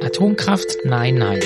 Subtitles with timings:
[0.00, 0.76] Atomkraft?
[0.84, 1.40] Nein, nein.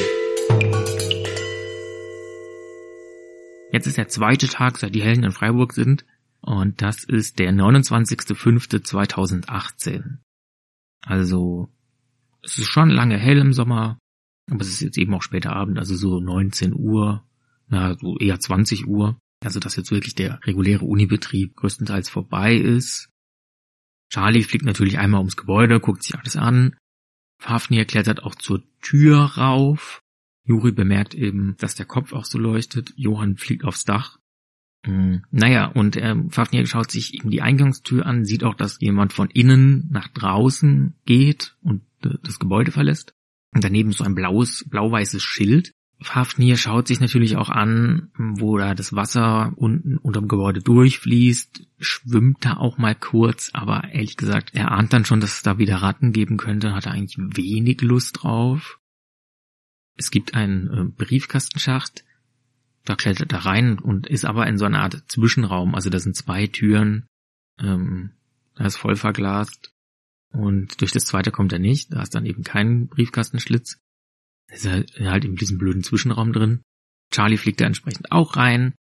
[3.72, 6.04] Jetzt ist der zweite Tag, seit die Helden in Freiburg sind.
[6.42, 10.18] Und das ist der 29.05.2018.
[11.00, 11.70] Also,
[12.42, 13.98] es ist schon lange hell im Sommer,
[14.50, 17.24] aber es ist jetzt eben auch später Abend, also so 19 Uhr,
[17.68, 19.18] na, so eher 20 Uhr.
[19.42, 23.08] Also, dass jetzt wirklich der reguläre Unibetrieb größtenteils vorbei ist.
[24.10, 26.76] Charlie fliegt natürlich einmal ums Gebäude, guckt sich alles an.
[27.42, 30.00] Fafnir klettert auch zur Tür rauf.
[30.44, 32.92] Juri bemerkt eben, dass der Kopf auch so leuchtet.
[32.94, 34.20] Johann fliegt aufs Dach.
[34.84, 39.12] Hm, naja, und ähm, Fafnir schaut sich eben die Eingangstür an, sieht auch, dass jemand
[39.12, 43.12] von innen nach draußen geht und äh, das Gebäude verlässt.
[43.52, 45.74] Und daneben so ein blaues, blau-weißes Schild.
[46.02, 52.44] Fafnir schaut sich natürlich auch an, wo da das Wasser unten unterm Gebäude durchfließt, schwimmt
[52.44, 55.76] da auch mal kurz, aber ehrlich gesagt, er ahnt dann schon, dass es da wieder
[55.76, 58.78] Ratten geben könnte, hat er eigentlich wenig Lust drauf.
[59.96, 62.04] Es gibt einen äh, Briefkastenschacht,
[62.84, 65.74] da klettert er rein und ist aber in so einer Art Zwischenraum.
[65.74, 67.06] Also da sind zwei Türen,
[67.60, 68.12] ähm,
[68.56, 69.72] da ist voll verglast
[70.32, 71.92] und durch das zweite kommt er nicht.
[71.92, 73.78] Da ist dann eben kein Briefkastenschlitz.
[74.52, 76.60] Ist halt, in diesem blöden Zwischenraum drin.
[77.10, 78.74] Charlie fliegt da entsprechend auch rein,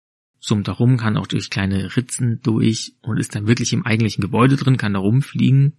[0.40, 4.22] summt da rum, kann auch durch kleine Ritzen durch und ist dann wirklich im eigentlichen
[4.22, 5.78] Gebäude drin, kann da rumfliegen,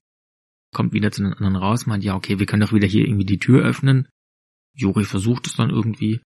[0.73, 3.25] kommt wieder zu den anderen raus, meint, ja, okay, wir können doch wieder hier irgendwie
[3.25, 4.07] die Tür öffnen.
[4.75, 6.21] Juri versucht es dann irgendwie.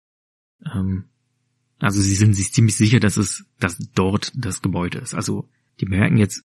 [0.66, 1.06] Ähm,
[1.80, 5.14] also sie sind sich ziemlich sicher, dass es, dass dort das Gebäude ist.
[5.14, 6.44] Also die merken jetzt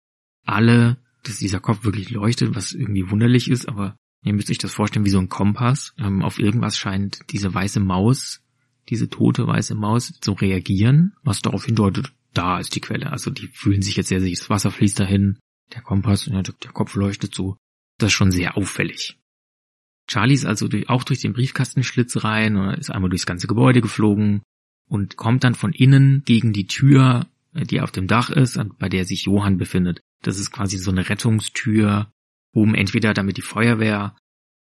[0.45, 4.73] alle, dass dieser Kopf wirklich leuchtet, was irgendwie wunderlich ist, aber ihr müsst euch das
[4.73, 5.94] vorstellen wie so ein Kompass.
[5.97, 8.41] Ähm, auf irgendwas scheint diese weiße Maus,
[8.89, 13.11] diese tote weiße Maus zu reagieren, was darauf hindeutet, da ist die Quelle.
[13.11, 15.39] Also die fühlen sich jetzt sehr sicher, das Wasser fließt dahin,
[15.73, 17.58] der Kompass, ja, der Kopf leuchtet so.
[17.97, 19.17] Das ist schon sehr auffällig.
[20.08, 23.81] Charlie ist also durch, auch durch den Briefkastenschlitz rein und ist einmal durchs ganze Gebäude
[23.81, 24.42] geflogen
[24.89, 28.89] und kommt dann von innen gegen die Tür, äh, die auf dem Dach ist, bei
[28.89, 30.02] der sich Johann befindet.
[30.21, 32.11] Das ist quasi so eine Rettungstür,
[32.52, 34.16] um entweder damit die Feuerwehr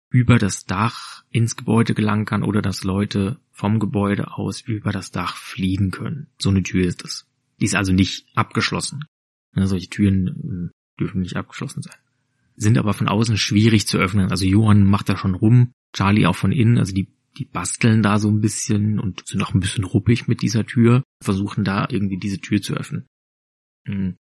[0.09, 5.11] über das Dach ins Gebäude gelangen kann oder dass Leute vom Gebäude aus über das
[5.11, 6.27] Dach fliegen können.
[6.37, 7.27] So eine Tür ist es.
[7.59, 9.05] Die ist also nicht abgeschlossen.
[9.55, 11.97] Ja, solche Türen äh, dürfen nicht abgeschlossen sein
[12.61, 14.29] sind aber von außen schwierig zu öffnen.
[14.29, 17.07] Also Johann macht da schon rum, Charlie auch von innen, also die,
[17.37, 21.03] die basteln da so ein bisschen und sind auch ein bisschen ruppig mit dieser Tür,
[21.23, 23.07] versuchen da irgendwie diese Tür zu öffnen.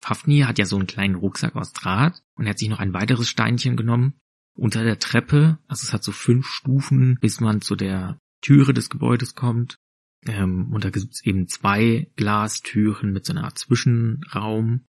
[0.01, 2.94] Fafnir hat ja so einen kleinen Rucksack aus Draht und er hat sich noch ein
[2.94, 4.16] weiteres Steinchen genommen.
[4.53, 8.90] Unter der Treppe, also es hat so fünf Stufen, bis man zu der Türe des
[8.90, 9.78] Gebäudes kommt.
[10.25, 14.85] Ähm, und da gibt es eben zwei Glastüren mit so einer Art Zwischenraum.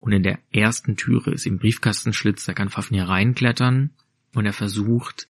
[0.00, 3.90] Und in der ersten Türe ist im Briefkastenschlitz, da kann Fafnir reinklettern
[4.34, 5.28] und er versucht,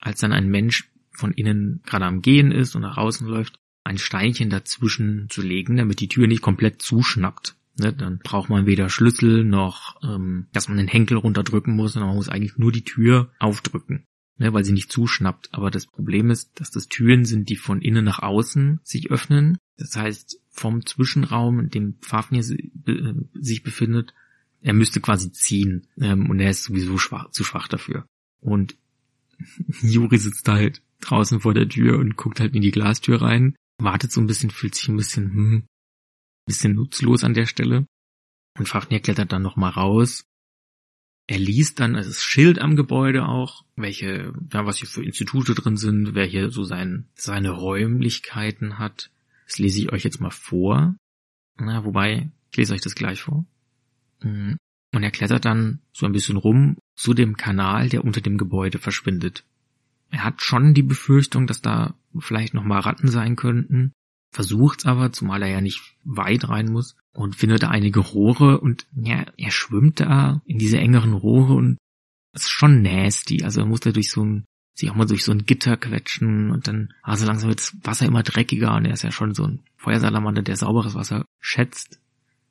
[0.00, 3.98] als dann ein Mensch von innen gerade am Gehen ist und nach außen läuft, ein
[3.98, 7.57] Steinchen dazwischen zu legen, damit die Tür nicht komplett zuschnappt.
[7.78, 12.08] Ne, dann braucht man weder Schlüssel noch, ähm, dass man den Henkel runterdrücken muss, sondern
[12.08, 14.04] man muss eigentlich nur die Tür aufdrücken,
[14.36, 15.50] ne, weil sie nicht zuschnappt.
[15.52, 19.58] Aber das Problem ist, dass das Türen sind, die von innen nach außen sich öffnen.
[19.76, 24.12] Das heißt, vom Zwischenraum, in dem Fafnir sich befindet,
[24.60, 28.06] er müsste quasi ziehen ähm, und er ist sowieso schwach, zu schwach dafür.
[28.40, 28.76] Und
[29.82, 34.10] Juri sitzt halt draußen vor der Tür und guckt halt in die Glastür rein, wartet
[34.10, 35.62] so ein bisschen, fühlt sich ein bisschen, hm,
[36.48, 37.86] bisschen nutzlos an der Stelle.
[38.58, 40.24] Und Fafnir klettert dann nochmal raus.
[41.28, 45.54] Er liest dann also das Schild am Gebäude auch, welche, ja, was hier für Institute
[45.54, 49.10] drin sind, wer hier so sein, seine Räumlichkeiten hat.
[49.46, 50.96] Das lese ich euch jetzt mal vor.
[51.58, 53.44] Na, wobei, ich lese euch das gleich vor.
[54.22, 54.54] Mm.
[54.94, 58.78] Und er klettert dann so ein bisschen rum zu dem Kanal, der unter dem Gebäude
[58.78, 59.44] verschwindet.
[60.10, 63.92] Er hat schon die Befürchtung, dass da vielleicht noch mal Ratten sein könnten,
[64.30, 68.86] versucht's aber, zumal er ja nicht weit rein muss, und findet da einige Rohre und
[68.94, 71.78] ja, er schwimmt da in diese engeren Rohre und
[72.32, 73.42] es ist schon nasty.
[73.42, 74.44] Also er muss da durch so ein
[74.74, 78.06] sich auch mal durch so ein Gitter quetschen und dann, also langsam wird das Wasser
[78.06, 81.98] immer dreckiger und er ist ja schon so ein Feuersalamander, der sauberes Wasser schätzt.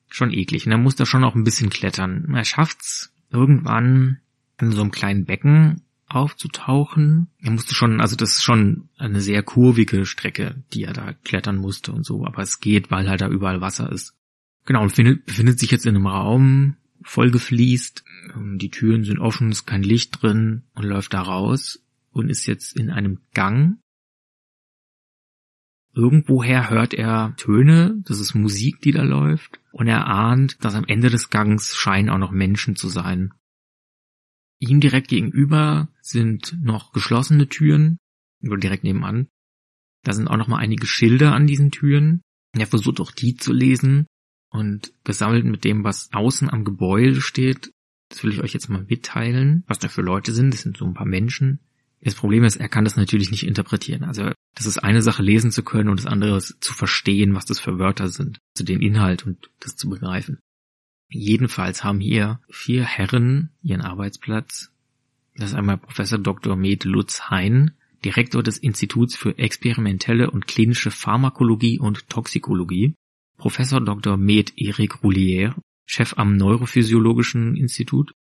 [0.09, 0.65] Schon eklig.
[0.65, 2.33] Und er muss da schon auch ein bisschen klettern.
[2.33, 4.19] Er schafft's irgendwann
[4.59, 7.27] in so einem kleinen Becken aufzutauchen.
[7.39, 11.57] Er musste schon, also das ist schon eine sehr kurvige Strecke, die er da klettern
[11.57, 14.15] musste und so, aber es geht, weil halt da überall Wasser ist.
[14.65, 18.03] Genau, und findet, befindet sich jetzt in einem Raum, voll gefliest,
[18.35, 22.45] ähm, die Türen sind offen, ist kein Licht drin und läuft da raus und ist
[22.45, 23.77] jetzt in einem Gang.
[25.93, 30.85] Irgendwoher hört er Töne, das ist Musik, die da läuft, und er ahnt, dass am
[30.85, 33.33] Ende des Gangs scheinen auch noch Menschen zu sein.
[34.59, 37.97] Ihm direkt gegenüber sind noch geschlossene Türen,
[38.41, 39.27] oder direkt nebenan.
[40.03, 42.21] Da sind auch noch mal einige Schilder an diesen Türen.
[42.53, 44.07] Er versucht auch die zu lesen
[44.49, 47.71] und gesammelt mit dem, was außen am Gebäude steht.
[48.09, 50.53] Das will ich euch jetzt mal mitteilen, was da für Leute sind.
[50.53, 51.59] Das sind so ein paar Menschen.
[52.01, 54.03] Das Problem ist, er kann das natürlich nicht interpretieren.
[54.03, 57.45] Also das ist eine Sache, lesen zu können und das andere ist zu verstehen, was
[57.45, 58.39] das für Wörter sind.
[58.55, 60.39] Also den Inhalt und das zu begreifen.
[61.09, 64.71] Jedenfalls haben hier vier Herren ihren Arbeitsplatz.
[65.35, 66.55] Das ist einmal Professor Dr.
[66.55, 67.71] Med Lutz Hein,
[68.03, 72.93] Direktor des Instituts für experimentelle und klinische Pharmakologie und Toxikologie,
[73.37, 74.17] Professor Dr.
[74.17, 75.55] Med Erik Roulier,
[75.85, 78.13] Chef am Neurophysiologischen Institut,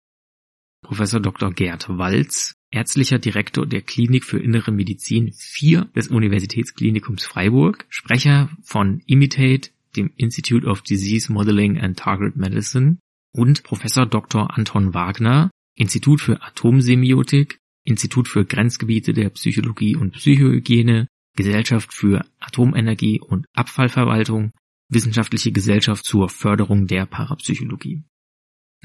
[0.82, 1.52] Professor Dr.
[1.52, 9.00] Gerd Walz, ärztlicher Direktor der Klinik für Innere Medizin 4 des Universitätsklinikums Freiburg, Sprecher von
[9.06, 12.98] Imitate, dem Institute of Disease Modeling and Target Medicine
[13.32, 14.56] und Professor Dr.
[14.56, 23.20] Anton Wagner, Institut für Atomsemiotik, Institut für Grenzgebiete der Psychologie und Psychohygiene, Gesellschaft für Atomenergie
[23.20, 24.52] und Abfallverwaltung,
[24.88, 28.04] Wissenschaftliche Gesellschaft zur Förderung der Parapsychologie.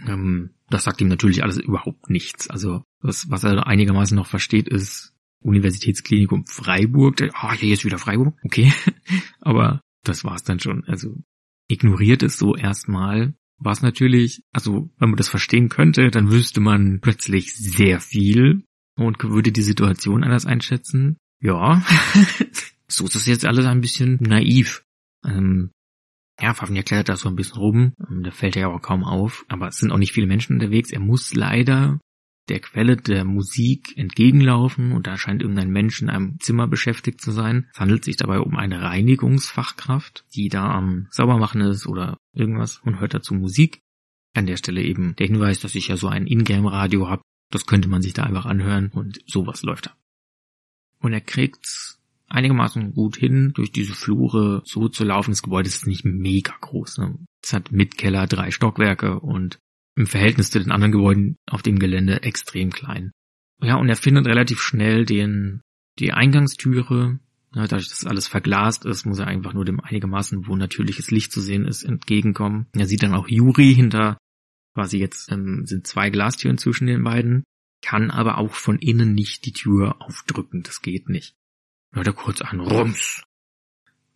[0.06, 2.50] Ähm, das sagt ihm natürlich alles überhaupt nichts.
[2.50, 7.22] Also das, was er einigermaßen noch versteht, ist Universitätsklinikum Freiburg.
[7.34, 8.36] Ah, oh, hier ist wieder Freiburg.
[8.44, 8.74] Okay.
[9.42, 10.84] Aber das war's dann schon.
[10.86, 11.16] Also
[11.68, 13.34] ignoriert es so erstmal.
[13.58, 18.64] Was natürlich, also wenn man das verstehen könnte, dann wüsste man plötzlich sehr viel
[18.96, 21.18] und würde die Situation anders einschätzen.
[21.42, 21.84] Ja,
[22.88, 24.84] so ist das jetzt alles ein bisschen naiv.
[25.26, 25.72] Ähm,
[26.42, 27.94] ja, Fafnir klettert da so ein bisschen rum.
[28.10, 29.46] Ähm, da fällt er ja auch kaum auf.
[29.50, 30.92] Aber es sind auch nicht viele Menschen unterwegs.
[30.92, 32.00] Er muss leider
[32.50, 37.32] der Quelle der Musik entgegenlaufen und da scheint irgendein Mensch in einem Zimmer beschäftigt zu
[37.32, 37.68] sein.
[37.74, 43.00] Es handelt sich dabei um eine Reinigungsfachkraft, die da am Saubermachen ist oder irgendwas und
[43.00, 43.82] hört dazu Musik.
[44.34, 47.24] An der Stelle eben der Hinweis, dass ich ja so ein Ingame-Radio habe.
[47.52, 49.96] Das könnte man sich da einfach anhören und sowas läuft da.
[51.00, 51.98] Und er kriegt
[52.28, 55.32] einigermaßen gut hin, durch diese Flure so zu laufen.
[55.32, 57.00] Das Gebäude ist nicht mega groß.
[57.00, 57.18] Ne?
[57.44, 59.60] Es hat mit Keller drei Stockwerke und
[60.00, 63.12] im Verhältnis zu den anderen Gebäuden auf dem Gelände extrem klein.
[63.62, 65.62] Ja, und er findet relativ schnell den,
[66.00, 67.20] die Eingangstüre.
[67.54, 71.32] Ja, dadurch, dass alles verglast ist, muss er einfach nur dem einigermaßen, wo natürliches Licht
[71.32, 72.68] zu sehen ist, entgegenkommen.
[72.74, 74.18] Er sieht dann auch Juri hinter,
[74.76, 77.44] quasi jetzt ähm, sind zwei Glastüren zwischen den beiden,
[77.82, 80.64] kann aber auch von innen nicht die Tür aufdrücken.
[80.64, 81.36] Das geht nicht
[81.92, 83.24] hört er kurz an, Rums.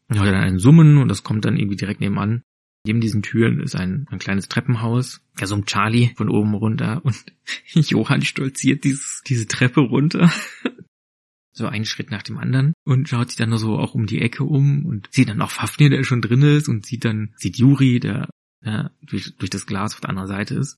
[0.10, 2.44] Hört er dann ein Summen und das kommt dann irgendwie direkt nebenan.
[2.86, 5.22] Neben diesen Türen ist ein, ein kleines Treppenhaus.
[5.38, 7.24] Da summt Charlie von oben runter und
[7.74, 10.32] Johann stolziert dieses, diese Treppe runter.
[11.54, 14.22] so einen Schritt nach dem anderen und schaut sich dann nur so auch um die
[14.22, 17.58] Ecke um und sieht dann auch Fafnir, der schon drin ist und sieht dann, sieht
[17.58, 18.28] Juri, der
[18.66, 20.78] ja, durch, durch das Glas auf der anderen Seite ist.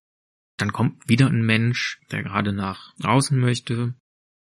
[0.58, 3.96] Dann kommt wieder ein Mensch, der gerade nach draußen möchte.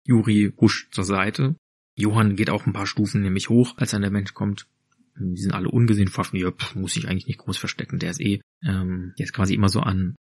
[0.05, 1.55] Juri huscht zur Seite
[1.99, 4.67] Johann geht auch ein paar Stufen nämlich hoch, als dann der Mensch kommt.
[5.17, 8.41] Die sind alle ungesehen, Pfaffen, ja, muss ich eigentlich nicht groß verstecken, der ist eh,
[8.63, 10.15] ähm, der ist quasi immer so an,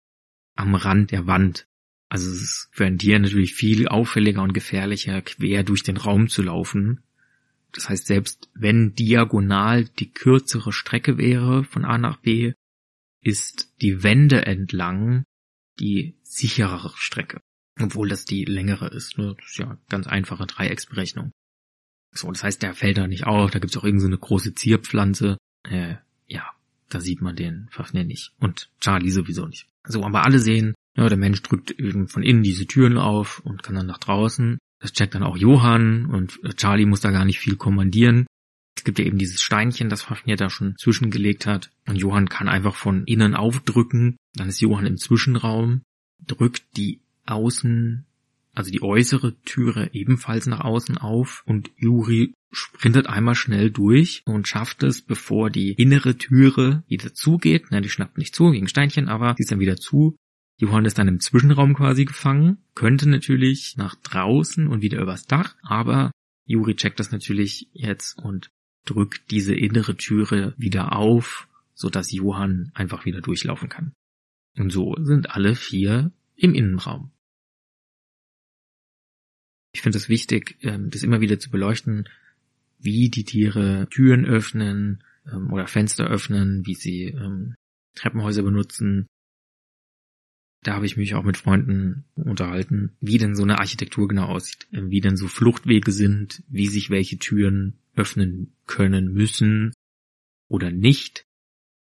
[0.55, 1.67] am Rand der Wand.
[2.09, 7.03] Also es ein Tier natürlich viel auffälliger und gefährlicher, quer durch den Raum zu laufen.
[7.73, 12.53] Das heißt, selbst wenn diagonal die kürzere Strecke wäre von A nach B,
[13.21, 15.25] ist die Wände entlang
[15.81, 17.41] die sicherere Strecke.
[17.81, 19.19] Obwohl das die längere ist.
[19.19, 19.35] Ne?
[19.37, 21.33] Das ist ja ganz einfache Dreiecksberechnung.
[22.15, 25.37] So, das heißt, der fällt da nicht auf, da gibt's auch irgendeine so große Zierpflanze.
[25.69, 26.45] Äh, ja,
[26.89, 28.33] da sieht man den Fafnir nicht.
[28.39, 29.67] Und Charlie sowieso nicht.
[29.87, 33.63] So, aber alle sehen, ja, der Mensch drückt eben von innen diese Türen auf und
[33.63, 34.59] kann dann nach draußen.
[34.81, 38.27] Das checkt dann auch Johann und Charlie muss da gar nicht viel kommandieren.
[38.77, 41.71] Es gibt ja eben dieses Steinchen, das Fafnir da schon zwischengelegt hat.
[41.87, 44.17] Und Johann kann einfach von innen aufdrücken.
[44.35, 45.83] Dann ist Johann im Zwischenraum,
[46.27, 48.05] drückt die Außen
[48.55, 54.47] also die äußere Türe ebenfalls nach außen auf und Juri sprintet einmal schnell durch und
[54.47, 57.67] schafft es, bevor die innere Türe wieder zugeht.
[57.71, 60.17] Na, die schnappt nicht zu gegen Steinchen, aber sie ist dann wieder zu.
[60.59, 65.57] Johann ist dann im Zwischenraum quasi gefangen, könnte natürlich nach draußen und wieder übers Dach,
[65.63, 66.13] aber
[66.47, 68.51] Juri checkt das natürlich jetzt und
[68.85, 73.93] drückt diese innere Türe wieder auf, sodass Johann einfach wieder durchlaufen kann.
[74.57, 77.11] Und so sind alle vier im Innenraum.
[79.75, 82.09] Ich finde es wichtig, ähm, das immer wieder zu beleuchten,
[82.79, 87.57] wie die Tiere Türen öffnen ähm, oder Fenster öffnen, wie sie ähm,
[87.97, 89.09] Treppenhäuser benutzen.
[90.63, 94.67] Da habe ich mich auch mit Freunden unterhalten, wie denn so eine Architektur genau aussieht,
[94.71, 99.75] wie denn so Fluchtwege sind, wie sich welche Türen öffnen können müssen
[100.49, 101.27] oder nicht.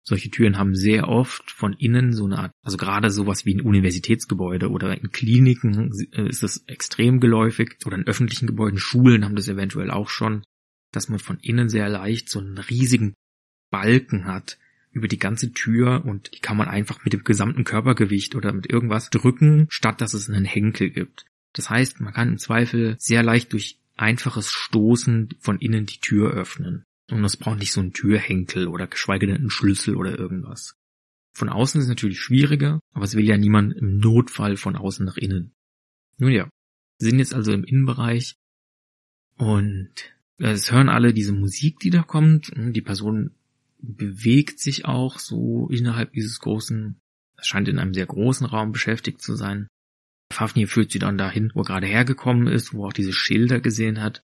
[0.05, 3.61] Solche Türen haben sehr oft von innen so eine Art, also gerade sowas wie ein
[3.61, 9.37] Universitätsgebäude oder in Kliniken äh, ist das extrem geläufig oder in öffentlichen Gebäuden, Schulen haben
[9.37, 10.43] das eventuell auch schon,
[10.91, 13.15] dass man von innen sehr leicht so einen riesigen
[13.71, 14.59] Balken hat
[14.91, 18.71] über die ganze Tür und die kann man einfach mit dem gesamten Körpergewicht oder mit
[18.71, 21.27] irgendwas drücken, statt dass es einen Henkel gibt.
[21.55, 26.33] Das heißt, man kann im Zweifel sehr leicht durch einfaches Stoßen von innen die Tür
[26.33, 26.85] öffnen.
[27.13, 30.77] Und es braucht nicht so einen Türhenkel oder geschweige denn einen Schlüssel oder irgendwas.
[31.35, 35.05] Von außen ist es natürlich schwieriger, aber es will ja niemand im Notfall von außen
[35.05, 35.53] nach innen.
[36.17, 36.49] Nun ja,
[36.99, 38.37] sind jetzt also im Innenbereich
[39.37, 39.91] und
[40.39, 42.51] es hören alle diese Musik, die da kommt.
[42.57, 43.33] Die Person
[43.79, 46.99] bewegt sich auch so innerhalb dieses großen,
[47.43, 49.69] scheint in einem sehr großen Raum beschäftigt zu sein.
[50.33, 53.61] Fafnir führt sie dann dahin, wo er gerade hergekommen ist, wo er auch diese Schilder
[53.61, 54.23] gesehen hat.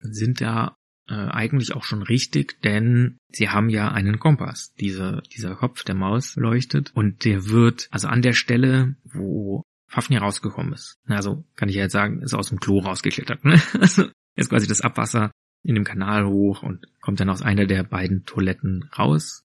[0.00, 0.76] Sind da
[1.10, 4.72] äh, eigentlich auch schon richtig, denn sie haben ja einen Kompass.
[4.78, 10.20] Diese, dieser Kopf der Maus leuchtet und der wird, also an der Stelle, wo Fafnir
[10.20, 10.98] rausgekommen ist.
[11.08, 13.44] Also kann ich ja jetzt sagen, ist aus dem Klo rausgeklettert.
[13.44, 13.60] Ne?
[13.80, 15.32] Also ist quasi das Abwasser
[15.64, 19.42] in dem Kanal hoch und kommt dann aus einer der beiden Toiletten raus.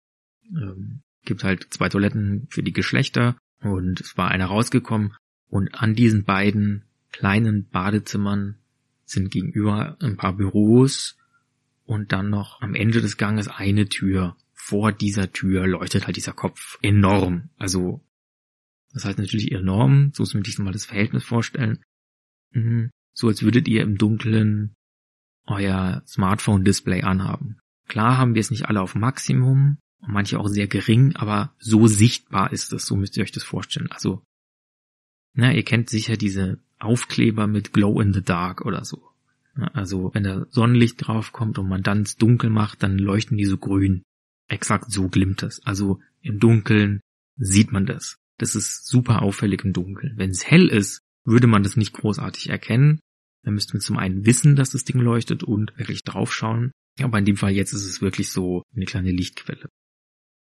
[0.50, 5.16] Ähm, gibt halt zwei Toiletten für die Geschlechter und es war einer rausgekommen
[5.48, 8.56] und an diesen beiden kleinen Badezimmern
[9.06, 11.16] sind gegenüber ein paar Büros
[11.84, 14.36] und dann noch am Ende des Ganges eine Tür.
[14.52, 17.50] Vor dieser Tür leuchtet halt dieser Kopf enorm.
[17.58, 18.02] Also,
[18.92, 21.82] das heißt natürlich enorm, so muss man sich mal das Verhältnis vorstellen.
[22.52, 22.90] Mhm.
[23.12, 24.74] So als würdet ihr im Dunkeln
[25.46, 27.58] euer Smartphone-Display anhaben.
[27.86, 32.52] Klar haben wir es nicht alle auf Maximum, manche auch sehr gering, aber so sichtbar
[32.52, 33.90] ist es, so müsst ihr euch das vorstellen.
[33.90, 34.24] Also,
[35.34, 39.10] na, ihr kennt sicher diese Aufkleber mit Glow in the Dark oder so.
[39.56, 43.56] Also, wenn da Sonnenlicht draufkommt und man dann es dunkel macht, dann leuchten die so
[43.56, 44.02] grün.
[44.48, 45.64] Exakt so glimmt es.
[45.64, 47.00] Also, im Dunkeln
[47.36, 48.16] sieht man das.
[48.38, 50.14] Das ist super auffällig im Dunkeln.
[50.16, 53.00] Wenn es hell ist, würde man das nicht großartig erkennen,
[53.44, 56.72] dann müssten wir zum einen wissen, dass das Ding leuchtet und wirklich draufschauen.
[57.00, 59.68] Aber in dem Fall jetzt ist es wirklich so eine kleine Lichtquelle.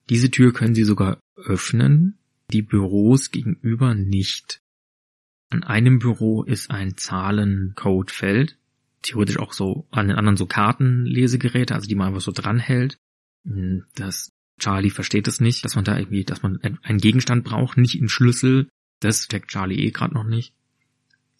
[0.09, 2.17] Diese Tür können Sie sogar öffnen,
[2.51, 4.59] die Büros gegenüber nicht.
[5.49, 8.57] An einem Büro ist ein Zahlencodefeld,
[9.01, 12.97] theoretisch auch so an den anderen so Kartenlesegeräte, also die man einfach so dranhält.
[13.95, 17.97] Das Charlie versteht es nicht, dass man da irgendwie, dass man einen Gegenstand braucht, nicht
[17.97, 18.69] einen Schlüssel.
[18.99, 20.53] Das checkt Charlie eh gerade noch nicht.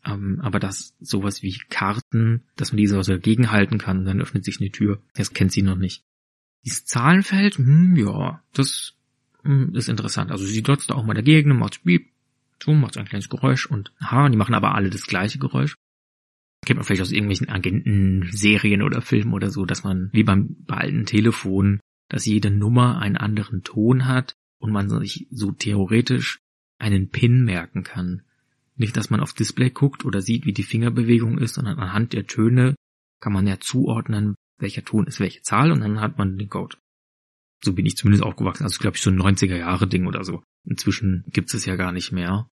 [0.04, 4.44] Ähm, aber das sowas wie Karten, dass man diese so dagegen halten kann, dann öffnet
[4.44, 5.02] sich eine Tür.
[5.14, 6.04] Das kennt sie noch nicht.
[6.66, 8.96] Dieses Zahlenfeld, hm, ja, das
[9.44, 10.32] hm, ist interessant.
[10.32, 12.10] Also sie dotzt da auch mal dagegen, macht Beep,
[12.64, 15.76] so, macht ein kleines Geräusch und aha, die machen aber alle das gleiche Geräusch.
[16.66, 20.78] Kennt man vielleicht aus irgendwelchen Agenten-Serien oder Filmen oder so, dass man, wie beim bei
[20.78, 26.40] alten Telefon, dass jede Nummer einen anderen Ton hat und man sich so theoretisch
[26.78, 28.24] einen Pin merken kann.
[28.76, 32.28] Nicht, dass man aufs Display guckt oder sieht, wie die Fingerbewegung ist, sondern anhand der
[32.28, 32.76] Töne
[33.22, 36.78] kann man ja zuordnen, welcher Ton ist welche Zahl und dann hat man den Code.
[37.64, 38.64] So bin ich zumindest aufgewachsen.
[38.64, 40.44] Also glaube ich so ein 90er Jahre Ding oder so.
[40.68, 42.48] Inzwischen gibt es ja gar nicht mehr.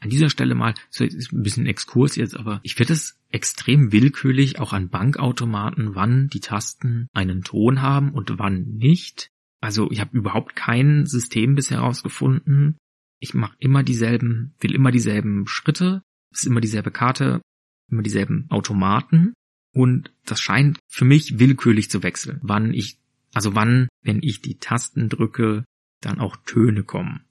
[0.00, 3.92] An dieser Stelle mal, so ist ein bisschen Exkurs jetzt, aber ich finde es extrem
[3.92, 9.30] willkürlich auch an Bankautomaten, wann die Tasten einen Ton haben und wann nicht.
[9.60, 12.78] Also ich habe überhaupt kein System bisher herausgefunden,
[13.20, 16.02] ich mache immer dieselben, will immer dieselben Schritte,
[16.32, 17.42] es ist immer dieselbe Karte,
[17.90, 19.34] immer dieselben Automaten
[19.74, 22.98] und das scheint für mich willkürlich zu wechseln, wann ich,
[23.34, 25.64] also wann, wenn ich die Tasten drücke,
[26.00, 27.26] dann auch Töne kommen.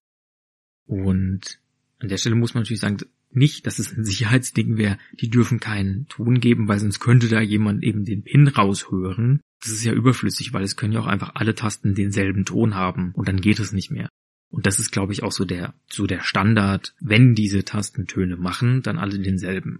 [0.86, 1.60] Und
[2.00, 2.98] an der Stelle muss man natürlich sagen,
[3.32, 7.42] nicht, dass es ein Sicherheitsding wäre, die dürfen keinen Ton geben, weil sonst könnte da
[7.42, 9.42] jemand eben den Pin raushören.
[9.62, 13.12] Das ist ja überflüssig, weil es können ja auch einfach alle Tasten denselben Ton haben
[13.14, 14.10] und dann geht es nicht mehr.
[14.50, 16.96] Und das ist, glaube ich, auch so der, so der Standard.
[17.00, 19.80] Wenn diese Tastentöne machen, dann alle denselben.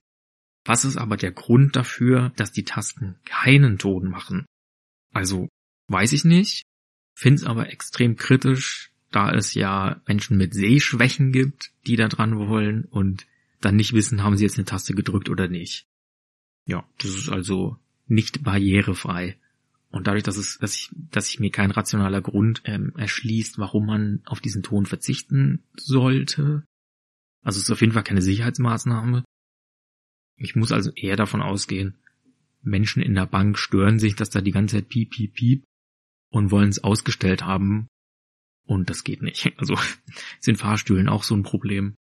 [0.66, 4.46] Was ist aber der Grund dafür, dass die Tasten keinen Ton machen?
[5.12, 5.50] Also,
[5.88, 6.64] weiß ich nicht,
[7.16, 12.86] find's aber extrem kritisch, da es ja Menschen mit Sehschwächen gibt, die da dran wollen
[12.86, 13.26] und
[13.62, 15.88] dann nicht wissen, haben sie jetzt eine Taste gedrückt oder nicht.
[16.66, 19.38] Ja, das ist also nicht barrierefrei.
[19.92, 23.88] Und dadurch, dass es, dass ich, dass sich mir kein rationaler Grund ähm, erschließt, warum
[23.88, 26.64] man auf diesen Ton verzichten sollte.
[27.42, 29.24] Also es ist auf jeden Fall keine Sicherheitsmaßnahme.
[30.38, 31.98] Ich muss also eher davon ausgehen,
[32.62, 35.64] Menschen in der Bank stören sich, dass da die ganze Zeit piep, piep, piep
[36.30, 37.88] und wollen es ausgestellt haben.
[38.70, 39.52] Und das geht nicht.
[39.58, 39.76] Also
[40.40, 41.96] sind Fahrstühlen auch so ein Problem.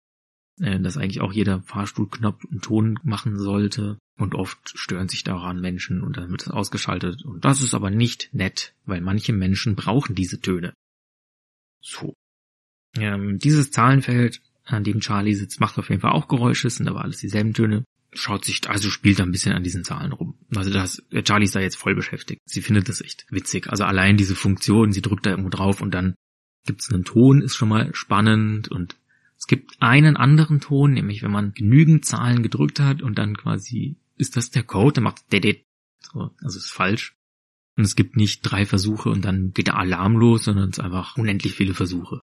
[0.60, 4.00] äh, dass eigentlich auch jeder Fahrstuhlknopf einen Ton machen sollte.
[4.17, 7.24] Und oft stören sich daran Menschen und dann wird es ausgeschaltet.
[7.24, 10.74] Und das ist aber nicht nett, weil manche Menschen brauchen diese Töne.
[11.81, 12.13] So.
[12.98, 17.03] Ähm, dieses Zahlenfeld, an dem Charlie sitzt, macht auf jeden Fall auch Geräusche, sind aber
[17.03, 17.84] alles dieselben Töne.
[18.13, 20.39] Schaut sich, also spielt da ein bisschen an diesen Zahlen rum.
[20.55, 22.39] Also das, äh, Charlie ist da jetzt voll beschäftigt.
[22.45, 23.67] Sie findet das echt witzig.
[23.67, 26.15] Also allein diese Funktion, sie drückt da irgendwo drauf und dann
[26.65, 28.95] gibt's einen Ton, ist schon mal spannend und
[29.38, 33.98] es gibt einen anderen Ton, nämlich wenn man genügend Zahlen gedrückt hat und dann quasi
[34.17, 35.63] ist das der Code, der macht dedet.
[36.00, 37.15] So, also ist falsch.
[37.77, 40.84] Und es gibt nicht drei Versuche und dann geht der Alarm los, sondern es ist
[40.84, 42.22] einfach unendlich viele Versuche.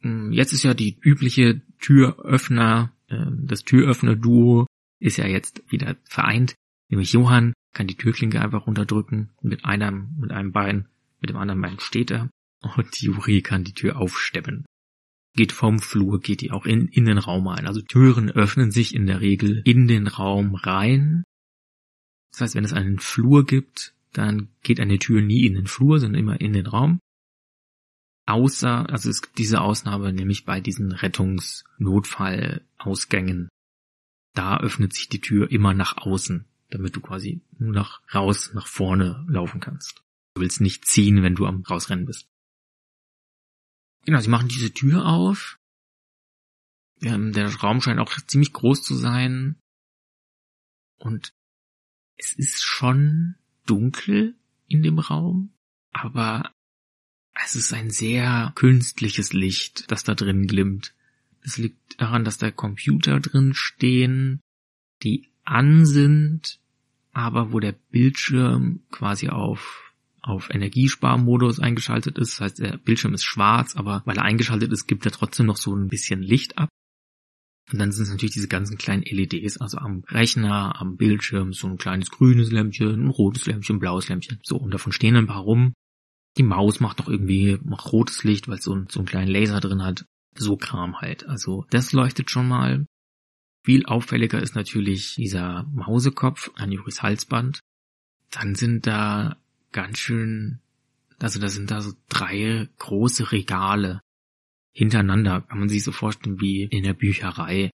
[0.00, 4.66] Hm, jetzt ist ja die übliche Türöffner, ähm, das Türöffner-Duo
[4.98, 6.54] ist ja jetzt wieder vereint.
[6.88, 10.88] Nämlich Johann kann die Türklinke einfach runterdrücken mit einem, mit einem Bein,
[11.20, 12.28] mit dem anderen Bein steht er.
[12.62, 14.64] Und Juri kann die Tür aufsteppen
[15.36, 17.66] geht vom Flur, geht die auch in, in den Raum rein.
[17.66, 21.22] Also Türen öffnen sich in der Regel in den Raum rein.
[22.32, 26.00] Das heißt, wenn es einen Flur gibt, dann geht eine Tür nie in den Flur,
[26.00, 26.98] sondern immer in den Raum.
[28.26, 33.48] Außer, also es gibt diese Ausnahme nämlich bei diesen Rettungsnotfallausgängen.
[34.34, 38.66] Da öffnet sich die Tür immer nach außen, damit du quasi nur nach raus, nach
[38.66, 40.02] vorne laufen kannst.
[40.34, 42.26] Du willst nicht ziehen, wenn du am rausrennen bist.
[44.06, 45.58] Genau, sie machen diese Tür auf.
[47.02, 49.56] Ähm, der Raum scheint auch ziemlich groß zu sein.
[50.96, 51.34] Und
[52.16, 53.34] es ist schon
[53.66, 54.36] dunkel
[54.68, 55.52] in dem Raum,
[55.90, 56.52] aber
[57.34, 60.94] es ist ein sehr künstliches Licht, das da drin glimmt.
[61.42, 64.40] Es liegt daran, dass da Computer drin stehen,
[65.02, 66.60] die an sind,
[67.12, 69.85] aber wo der Bildschirm quasi auf
[70.26, 72.34] auf Energiesparmodus eingeschaltet ist.
[72.34, 75.56] Das heißt, der Bildschirm ist schwarz, aber weil er eingeschaltet ist, gibt er trotzdem noch
[75.56, 76.68] so ein bisschen Licht ab.
[77.72, 81.66] Und dann sind es natürlich diese ganzen kleinen LEDs, also am Rechner, am Bildschirm, so
[81.66, 84.38] ein kleines grünes Lämpchen, ein rotes Lämpchen, ein blaues Lämpchen.
[84.44, 85.72] So, und davon stehen ein paar rum.
[86.36, 89.30] Die Maus macht doch irgendwie macht rotes Licht, weil es so, ein, so einen kleinen
[89.30, 90.04] Laser drin hat.
[90.36, 91.26] So Kram halt.
[91.26, 92.86] Also das leuchtet schon mal.
[93.64, 97.58] Viel auffälliger ist natürlich dieser Mausekopf an Juris Halsband.
[98.30, 99.38] Dann sind da
[99.76, 100.58] ganz schön,
[101.18, 104.00] also da sind da so drei große Regale
[104.72, 107.70] hintereinander, kann man sich so vorstellen wie in der Bücherei.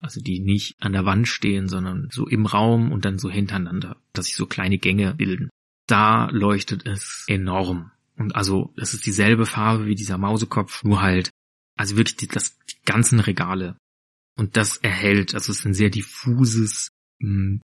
[0.00, 3.96] Also die nicht an der Wand stehen, sondern so im Raum und dann so hintereinander,
[4.12, 5.48] dass sich so kleine Gänge bilden.
[5.86, 7.90] Da leuchtet es enorm.
[8.16, 11.30] Und also, das ist dieselbe Farbe wie dieser Mausekopf, nur halt,
[11.76, 13.76] also wirklich die, das, die ganzen Regale.
[14.36, 16.88] Und das erhält, also es ist ein sehr diffuses,
[17.20, 17.62] hm,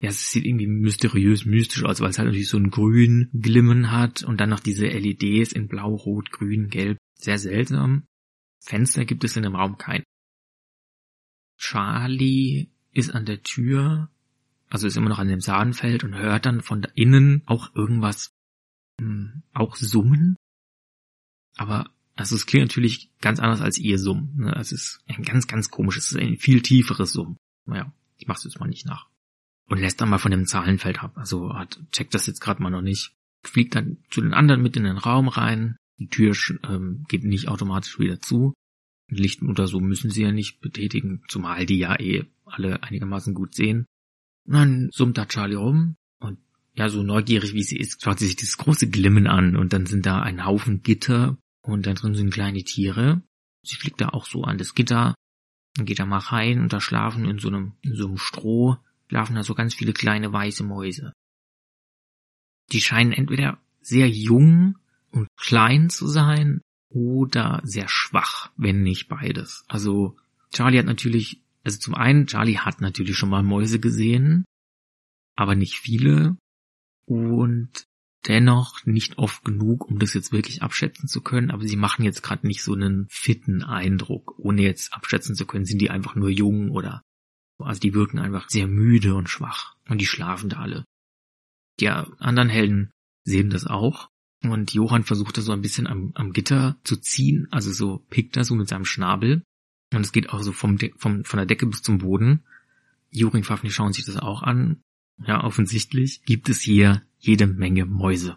[0.00, 3.90] ja, es sieht irgendwie mysteriös, mystisch aus, weil es halt natürlich so ein grün Glimmen
[3.90, 6.98] hat und dann noch diese LEDs in blau, rot, grün, gelb.
[7.14, 8.06] Sehr seltsam.
[8.60, 10.02] Fenster gibt es in dem Raum kein.
[11.58, 14.10] Charlie ist an der Tür,
[14.68, 18.30] also ist immer noch an dem Sahnfeld und hört dann von da innen auch irgendwas,
[19.00, 20.36] hm, auch summen.
[21.56, 24.36] Aber also es klingt natürlich ganz anders als ihr Summen.
[24.36, 24.54] Ne?
[24.58, 27.36] Es ist ein ganz, ganz komisches, ein viel tieferes Summen.
[27.66, 29.08] Naja, ich mach's jetzt mal nicht nach
[29.66, 31.12] und lässt dann mal von dem Zahlenfeld ab.
[31.16, 33.12] Also hat, checkt das jetzt gerade mal noch nicht.
[33.42, 35.76] Fliegt dann zu den anderen mit in den Raum rein.
[35.98, 36.34] Die Tür
[36.68, 38.54] ähm, geht nicht automatisch wieder zu.
[39.08, 43.54] Licht oder so müssen sie ja nicht betätigen, zumal die ja eh alle einigermaßen gut
[43.54, 43.86] sehen.
[44.46, 46.38] Und dann summt da Charlie rum und
[46.74, 49.86] ja, so neugierig wie sie ist, schaut sie sich dieses große Glimmen an und dann
[49.86, 53.22] sind da ein Haufen Gitter und da drin sind kleine Tiere.
[53.62, 55.14] Sie fliegt da auch so an das Gitter,
[55.74, 58.76] dann geht da mal rein und da schlafen in so einem, in so einem Stroh
[59.08, 61.12] schlafen da so ganz viele kleine weiße Mäuse.
[62.72, 64.78] Die scheinen entweder sehr jung
[65.10, 69.64] und klein zu sein oder sehr schwach, wenn nicht beides.
[69.68, 70.16] Also
[70.52, 74.44] Charlie hat natürlich, also zum einen, Charlie hat natürlich schon mal Mäuse gesehen,
[75.36, 76.36] aber nicht viele
[77.06, 77.84] und
[78.26, 82.22] dennoch nicht oft genug, um das jetzt wirklich abschätzen zu können, aber sie machen jetzt
[82.22, 84.38] gerade nicht so einen fitten Eindruck.
[84.38, 87.02] Ohne jetzt abschätzen zu können, sind die einfach nur jung oder
[87.58, 89.76] also die wirken einfach sehr müde und schwach.
[89.88, 90.84] Und die schlafen da alle.
[91.80, 92.90] Die anderen Helden
[93.24, 94.08] sehen das auch.
[94.42, 98.36] Und Johann versucht da so ein bisschen am, am Gitter zu ziehen, also so pickt
[98.36, 99.42] er so mit seinem Schnabel.
[99.92, 102.44] Und es geht auch so vom, De vom von der Decke bis zum Boden.
[103.10, 104.82] Juri und Fafnir schauen sich das auch an.
[105.24, 108.36] Ja, offensichtlich gibt es hier jede Menge Mäuse.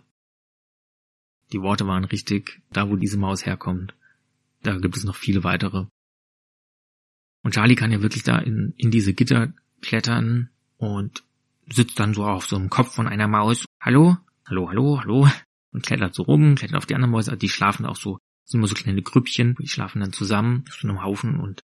[1.52, 3.96] Die Worte waren richtig, da wo diese Maus herkommt.
[4.62, 5.88] Da gibt es noch viele weitere.
[7.44, 11.24] Und Charlie kann ja wirklich da in, in diese Gitter klettern und
[11.70, 13.66] sitzt dann so auf so einem Kopf von einer Maus.
[13.82, 14.18] Hallo?
[14.48, 15.30] Hallo, hallo, hallo.
[15.72, 17.32] Und klettert so rum, klettert auf die anderen Mäuse.
[17.32, 19.56] Also die schlafen auch so, sind immer so kleine Grüppchen.
[19.62, 21.62] Die schlafen dann zusammen, so einem Haufen und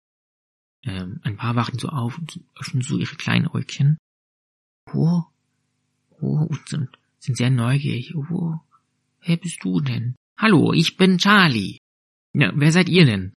[0.84, 3.98] Ähm, ein paar wachen so auf und öffnen so ihre kleinen Äugchen.
[4.94, 5.24] Oh,
[6.22, 8.16] oh, und sind, sind sehr neugierig.
[8.16, 8.58] Oh,
[9.22, 10.16] wer bist du denn?
[10.38, 11.80] Hallo, ich bin Charlie.
[12.34, 13.34] Ja, wer seid ihr denn?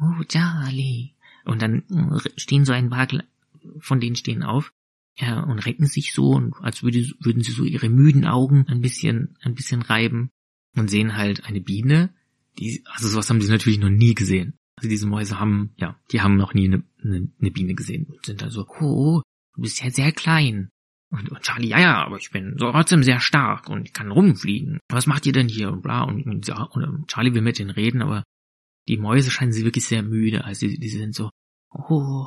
[0.00, 1.10] Oh, Charlie.
[1.44, 3.08] Und dann äh, stehen so ein paar
[3.80, 4.72] von denen stehen auf
[5.18, 8.80] ja, und recken sich so, und als würde, würden sie so ihre müden Augen ein
[8.80, 10.30] bisschen, ein bisschen reiben
[10.76, 12.10] und sehen halt eine Biene,
[12.58, 14.54] die, also sowas haben sie natürlich noch nie gesehen.
[14.76, 18.24] Also diese Mäuse haben, ja, die haben noch nie eine, eine, eine Biene gesehen und
[18.24, 19.22] sind dann so, oh,
[19.54, 20.68] du bist ja sehr klein.
[21.10, 24.12] Und, und Charlie, ja, ja, aber ich bin so trotzdem sehr stark und ich kann
[24.12, 24.78] rumfliegen.
[24.88, 25.72] Was macht ihr denn hier?
[25.72, 26.02] Und bla.
[26.02, 28.22] Und, und, und Charlie will mit denen reden, aber
[28.88, 30.44] die Mäuse scheinen sie wirklich sehr müde.
[30.44, 31.30] Also die, die sind so,
[31.70, 32.26] oh,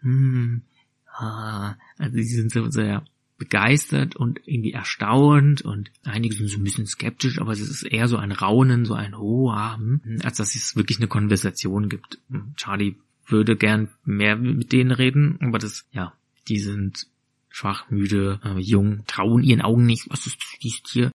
[0.00, 0.62] hm,
[1.06, 3.04] ah, also die sind so sehr
[3.38, 8.06] begeistert und irgendwie erstaunt und einige sind so ein bisschen skeptisch, aber es ist eher
[8.06, 12.18] so ein Raunen, so ein Hohaben, als dass es wirklich eine Konversation gibt.
[12.56, 16.12] Charlie würde gern mehr mit denen reden, aber das, ja,
[16.48, 17.08] die sind
[17.48, 21.10] schwach, müde, äh, jung, trauen ihren Augen nicht, was ist dies Tier?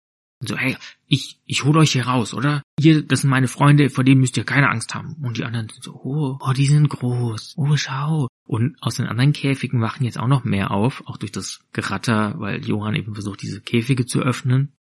[0.44, 0.76] Und so, hey,
[1.08, 2.64] ich, ich hol euch hier raus, oder?
[2.78, 5.16] Hier, das sind meine Freunde, vor denen müsst ihr keine Angst haben.
[5.22, 7.54] Und die anderen sind so, oh, oh, die sind groß.
[7.56, 8.28] Oh, schau.
[8.46, 12.38] Und aus den anderen Käfigen wachen jetzt auch noch mehr auf, auch durch das Geratter,
[12.40, 14.74] weil Johann eben versucht, diese Käfige zu öffnen.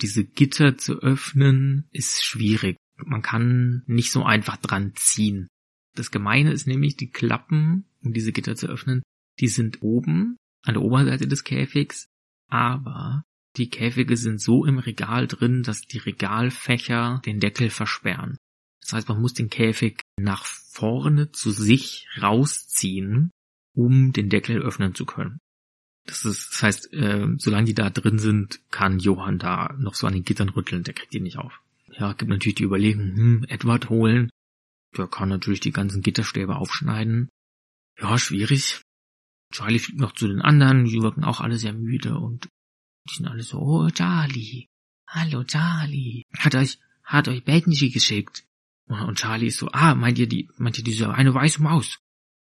[0.00, 2.78] Diese Gitter zu öffnen ist schwierig.
[2.96, 5.48] Man kann nicht so einfach dran ziehen.
[5.94, 9.02] Das Gemeine ist nämlich, die Klappen, um diese Gitter zu öffnen,
[9.38, 12.06] die sind oben an der Oberseite des Käfigs,
[12.48, 13.22] aber
[13.56, 18.36] die Käfige sind so im Regal drin, dass die Regalfächer den Deckel versperren.
[18.80, 23.30] Das heißt, man muss den Käfig nach vorne zu sich rausziehen,
[23.74, 25.38] um den Deckel öffnen zu können.
[26.06, 30.06] Das, ist, das heißt, äh, solange die da drin sind, kann Johann da noch so
[30.06, 31.60] an den Gittern rütteln, der kriegt die nicht auf.
[31.92, 34.30] Ja, gibt natürlich die Überlegung, hm, Edward holen.
[34.96, 37.28] Der kann natürlich die ganzen Gitterstäbe aufschneiden.
[38.00, 38.80] Ja, schwierig.
[39.52, 42.48] Charlie fliegt noch zu den anderen, die wirken auch alle sehr müde und
[43.10, 44.68] die sind alle so, oh Charlie,
[45.06, 48.44] hallo Charlie, hat euch, hat euch Benji geschickt.
[48.86, 52.00] Und Charlie ist so, ah, meint ihr die, meint ihr diese eine weiße Maus?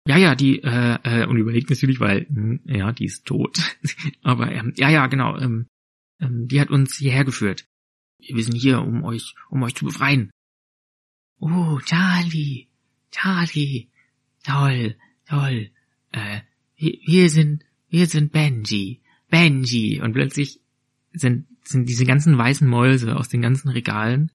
[0.06, 3.58] Ja, ja, die, äh, äh, und überlegt natürlich, weil, mh, hm, ja, die ist tot.
[4.22, 5.68] Aber, ähm, ja, ja, genau, ähm,
[6.20, 7.66] ähm, die hat uns hierher geführt.
[8.18, 10.30] Wir sind hier, um euch, um euch zu befreien.
[11.38, 12.68] Oh, Charlie,
[13.12, 13.88] Charlie,
[14.44, 14.96] toll,
[15.28, 15.70] toll,
[16.10, 16.40] äh,
[16.76, 19.01] wir, wir sind, wir sind Benji,
[19.32, 20.00] Benji.
[20.00, 20.60] Und plötzlich
[21.12, 24.30] sind, sind diese ganzen weißen Mäuse aus den ganzen Regalen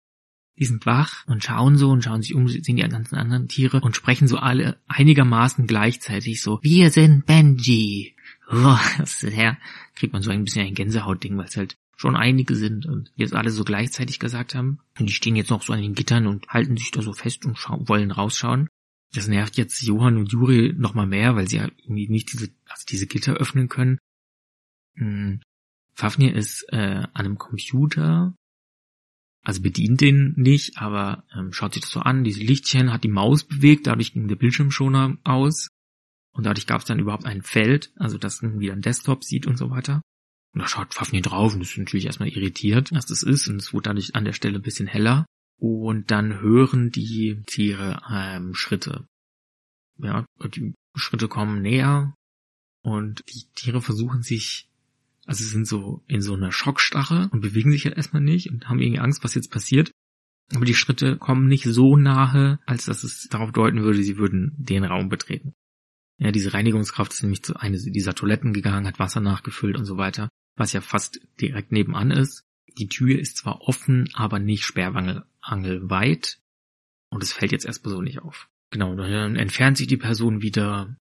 [0.59, 3.79] die sind wach und schauen so und schauen sich um, sehen die ganzen anderen Tiere
[3.81, 8.15] und sprechen so alle einigermaßen gleichzeitig so, wir sind Benji.
[8.49, 9.57] Oh, das ist her,
[9.95, 13.33] kriegt man so ein bisschen ein Gänsehautding, weil es halt schon einige sind und jetzt
[13.33, 14.79] alle so gleichzeitig gesagt haben.
[14.99, 17.45] Und die stehen jetzt noch so an den Gittern und halten sich da so fest
[17.45, 17.57] und
[17.87, 18.69] wollen rausschauen.
[19.13, 22.49] Das nervt jetzt Johann und Juri noch mal mehr, weil sie ja irgendwie nicht diese,
[22.67, 23.99] also diese Gitter öffnen können.
[24.97, 25.41] Hm.
[25.93, 28.35] Fafnir ist äh, an einem Computer
[29.47, 32.25] also bedient den nicht, aber ähm, schaut sich das so an.
[32.25, 35.69] Diese Lichtchen hat die Maus bewegt, dadurch ging der Bildschirmschoner aus
[36.33, 39.55] und dadurch gab es dann überhaupt ein Feld, also das wieder ein Desktop sieht und
[39.55, 40.01] so weiter.
[40.53, 43.71] Und da schaut Fafnir drauf und ist natürlich erstmal irritiert, was das ist und es
[43.71, 45.25] wurde dadurch an der Stelle ein bisschen heller.
[45.59, 49.07] Und dann hören die Tiere ähm, Schritte.
[49.97, 52.13] Ja, die Schritte kommen näher
[52.81, 54.67] und die Tiere versuchen sich
[55.27, 58.69] also sie sind so in so einer Schockstarre und bewegen sich halt erstmal nicht und
[58.69, 59.91] haben irgendwie Angst, was jetzt passiert.
[60.55, 64.55] Aber die Schritte kommen nicht so nahe, als dass es darauf deuten würde, sie würden
[64.57, 65.53] den Raum betreten.
[66.17, 69.97] Ja, diese Reinigungskraft ist nämlich zu einer dieser Toiletten gegangen, hat Wasser nachgefüllt und so
[69.97, 72.43] weiter, was ja fast direkt nebenan ist.
[72.77, 76.39] Die Tür ist zwar offen, aber nicht sperrangelweit.
[77.09, 78.49] Und es fällt jetzt erstmal so nicht auf.
[78.71, 80.95] Genau, dann entfernt sich die Person wieder,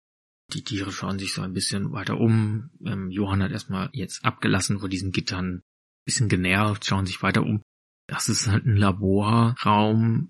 [0.53, 2.69] die Tiere schauen sich so ein bisschen weiter um.
[2.85, 5.61] Ähm, Johann hat erstmal jetzt abgelassen vor diesen Gittern,
[6.05, 7.61] bisschen genervt, schauen sich weiter um.
[8.07, 10.29] Das ist halt ein Laborraum,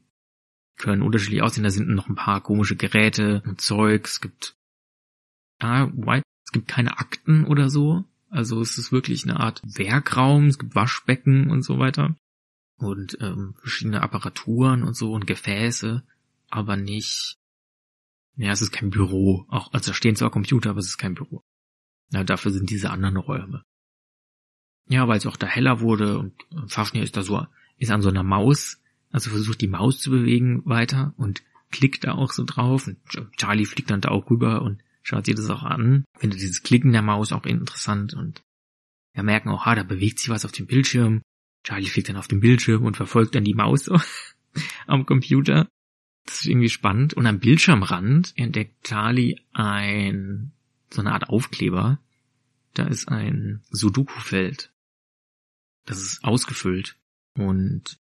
[0.78, 1.64] können unterschiedlich aussehen.
[1.64, 4.06] Da sind noch ein paar komische Geräte und Zeug.
[4.06, 4.56] Es gibt,
[5.60, 8.06] ah, wobei, es gibt keine Akten oder so.
[8.30, 10.48] Also es ist wirklich eine Art Werkraum.
[10.48, 12.16] Es gibt Waschbecken und so weiter
[12.84, 16.04] und ähm, verschiedene Apparaturen und so und Gefäße,
[16.50, 17.38] aber nicht
[18.36, 19.46] ja, es ist kein Büro.
[19.50, 21.44] Auch, also da stehen zwar Computer, aber es ist kein Büro.
[22.12, 23.64] Ja, dafür sind diese anderen Räume.
[24.90, 26.34] Ja, weil es auch da heller wurde und
[26.68, 27.46] Fafnir ist da so,
[27.78, 31.42] ist an so einer Maus, also versucht die Maus zu bewegen weiter und
[31.72, 32.98] klickt da auch so drauf und
[33.38, 36.92] Charlie fliegt dann da auch rüber und schaut sich das auch an, findet dieses Klicken
[36.92, 38.44] der Maus auch interessant und
[39.14, 41.22] wir merken auch, ah, da bewegt sich was auf dem Bildschirm.
[41.64, 43.90] Charlie fliegt dann auf dem Bildschirm und verfolgt dann die Maus
[44.88, 45.70] am Computer
[46.26, 47.14] Das ist irgendwie spannend.
[47.14, 50.52] Und am Bildschirmrand entdeckt Charlie ein,
[50.90, 52.00] so eine Art Aufkleber.
[52.74, 54.72] Da ist ein Sudoku-Feld.
[55.86, 56.98] Das ist ausgefüllt.
[57.36, 58.00] Und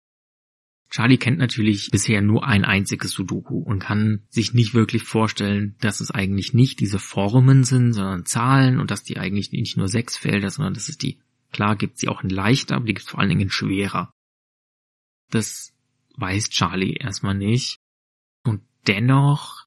[0.90, 6.00] Charlie kennt natürlich bisher nur ein einziges Sudoku und kann sich nicht wirklich vorstellen, dass
[6.00, 10.16] es eigentlich nicht diese Formen sind, sondern Zahlen und dass die eigentlich nicht nur sechs
[10.16, 11.20] Felder, sondern dass es die,
[11.52, 14.12] klar gibt sie auch in leichter, aber die gibt es vor allen Dingen in schwerer.
[15.30, 15.72] Das
[16.16, 17.79] weiß Charlie erstmal nicht.
[18.86, 19.66] Dennoch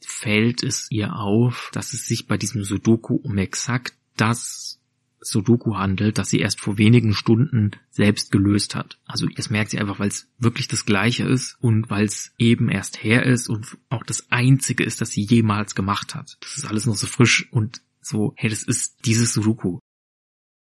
[0.00, 4.80] fällt es ihr auf, dass es sich bei diesem Sudoku um exakt das
[5.20, 8.98] Sudoku handelt, das sie erst vor wenigen Stunden selbst gelöst hat.
[9.04, 12.68] Also das merkt sie einfach, weil es wirklich das gleiche ist und weil es eben
[12.68, 16.36] erst her ist und auch das einzige ist, das sie jemals gemacht hat.
[16.40, 19.80] Das ist alles noch so frisch und so, hey, das ist dieses Sudoku.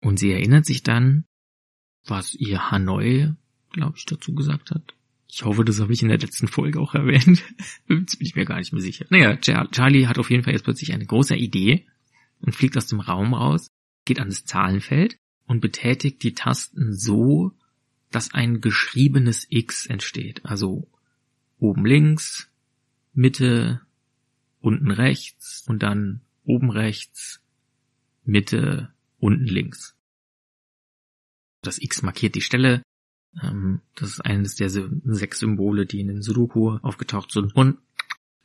[0.01, 1.25] Und sie erinnert sich dann,
[2.07, 3.33] was ihr Hanoi,
[3.73, 4.95] glaube ich, dazu gesagt hat.
[5.31, 7.45] Ich hoffe, das habe ich in der letzten Folge auch erwähnt.
[7.89, 9.07] Jetzt bin ich mir gar nicht mehr sicher.
[9.11, 11.87] Naja, Charlie hat auf jeden Fall jetzt plötzlich eine große Idee
[12.41, 13.69] und fliegt aus dem Raum raus
[14.09, 17.53] geht an das Zahlenfeld und betätigt die Tasten so,
[18.11, 20.45] dass ein geschriebenes X entsteht.
[20.45, 20.89] Also
[21.59, 22.51] oben links,
[23.13, 23.83] Mitte,
[24.61, 27.43] unten rechts und dann oben rechts,
[28.25, 29.95] Mitte, unten links.
[31.61, 32.83] Das X markiert die Stelle.
[33.43, 37.55] Ähm, das ist eines der sechs Symbole, die in den Sudoku aufgetaucht sind.
[37.55, 37.79] Und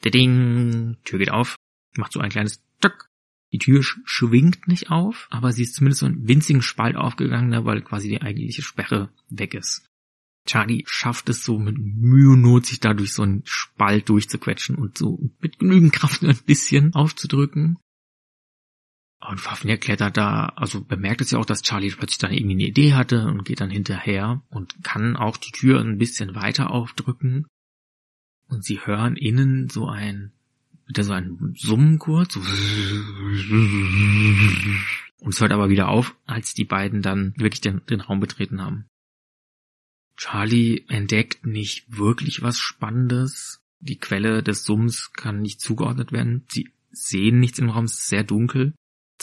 [0.04, 1.56] der Ding, Tür geht auf,
[1.96, 3.10] macht so ein kleines Tück
[3.54, 7.64] die Tür schwingt nicht auf, aber sie ist zumindest so einen winzigen Spalt aufgegangen, ne,
[7.66, 9.86] weil quasi die eigentliche Sperre weg ist.
[10.48, 14.76] Charlie schafft es so mit Mühe und Not, sich da durch so einen Spalt durchzuquetschen
[14.76, 17.78] und so mit genügend Kraft ein bisschen aufzudrücken.
[19.30, 22.68] Und Fafnir klettert da, also bemerkt es ja auch, dass Charlie plötzlich dann irgendwie eine
[22.68, 27.48] Idee hatte und geht dann hinterher und kann auch die Tür ein bisschen weiter aufdrücken.
[28.48, 30.34] Und sie hören innen so ein
[30.88, 32.36] wieder so ein Summen kurz.
[32.36, 32.46] Und
[35.30, 38.86] es hört aber wieder auf, als die beiden dann wirklich den, den Raum betreten haben.
[40.18, 43.62] Charlie entdeckt nicht wirklich was Spannendes.
[43.80, 46.46] Die Quelle des Summs kann nicht zugeordnet werden.
[46.50, 48.74] Sie sehen nichts im Raum, es ist sehr dunkel.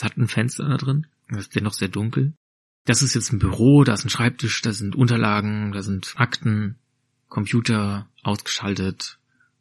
[0.01, 2.33] Es hat ein Fenster da drin, es ist dennoch sehr dunkel.
[2.85, 6.79] Das ist jetzt ein Büro, da ist ein Schreibtisch, da sind Unterlagen, da sind Akten,
[7.29, 9.19] Computer ausgeschaltet,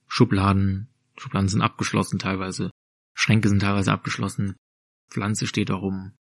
[0.08, 2.70] Schubladen, Schubladen sind abgeschlossen teilweise.
[3.12, 4.56] Schränke sind teilweise abgeschlossen.
[5.10, 6.12] Pflanze steht da rum.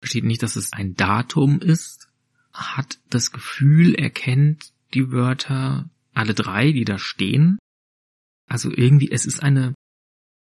[0.00, 2.10] versteht nicht, dass es ein Datum ist,
[2.52, 7.58] hat das Gefühl, er kennt die Wörter, alle drei, die da stehen.
[8.48, 9.74] Also irgendwie, es ist eine,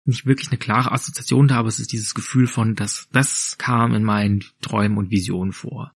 [0.05, 3.95] nicht wirklich eine klare Assoziation da, aber es ist dieses Gefühl von, dass das kam
[3.95, 5.93] in meinen Träumen und Visionen vor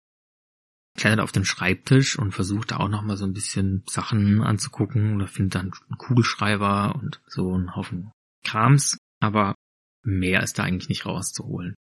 [0.96, 5.28] klettert auf den Schreibtisch und versucht da auch nochmal so ein bisschen Sachen anzugucken oder
[5.28, 8.10] findet dann einen Kugelschreiber und so einen Haufen
[8.44, 9.54] Krams, aber
[10.02, 11.74] mehr ist da eigentlich nicht rauszuholen.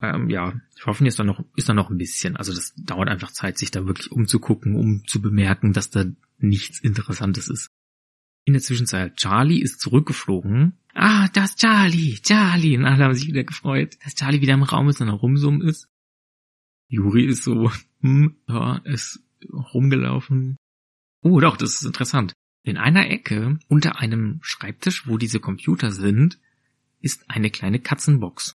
[0.00, 2.36] Ähm, ja, ich hoffe, ist da noch, ist da noch ein bisschen.
[2.36, 6.04] Also das dauert einfach Zeit, sich da wirklich umzugucken, um zu bemerken, dass da
[6.38, 7.70] nichts Interessantes ist.
[8.44, 10.74] In der Zwischenzeit, Charlie ist zurückgeflogen.
[10.94, 12.76] Ah, das Charlie, Charlie.
[12.76, 15.88] Und alle haben sich wieder gefreut, dass Charlie wieder im Raum ist und herumsummen ist.
[16.88, 19.20] Juri ist so, hm, ja, ist
[19.52, 20.56] rumgelaufen.
[21.22, 22.34] Oh, doch, das ist interessant.
[22.62, 26.38] In einer Ecke unter einem Schreibtisch, wo diese Computer sind,
[27.00, 28.55] ist eine kleine Katzenbox.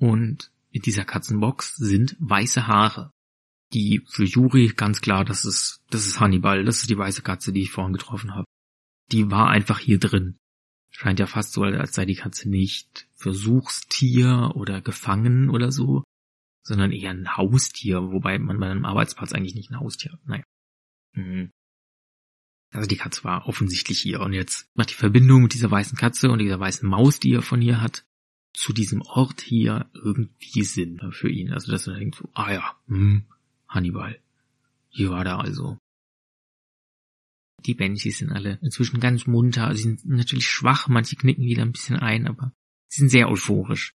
[0.00, 3.12] Und in dieser Katzenbox sind weiße Haare.
[3.72, 7.52] Die für Juri ganz klar, das ist, das ist Hannibal, das ist die weiße Katze,
[7.52, 8.46] die ich vorhin getroffen habe.
[9.12, 10.38] Die war einfach hier drin.
[10.90, 16.02] Scheint ja fast so, als sei die Katze nicht Versuchstier oder gefangen oder so,
[16.64, 20.26] sondern eher ein Haustier, wobei man bei einem Arbeitsplatz eigentlich nicht ein Haustier hat.
[20.26, 20.44] Naja.
[21.12, 21.50] Mhm.
[22.72, 26.30] Also die Katze war offensichtlich hier und jetzt macht die Verbindung mit dieser weißen Katze
[26.30, 28.04] und dieser weißen Maus, die er von hier hat,
[28.52, 31.52] zu diesem Ort hier irgendwie Sinn für ihn.
[31.52, 33.24] Also dass er denkt so, ah ja, hm,
[33.68, 34.18] Hannibal.
[34.88, 35.78] Hier war der also.
[37.66, 39.74] Die Banshees sind alle inzwischen ganz munter.
[39.74, 42.52] Sie sind natürlich schwach, manche knicken wieder ein bisschen ein, aber
[42.88, 43.94] sie sind sehr euphorisch.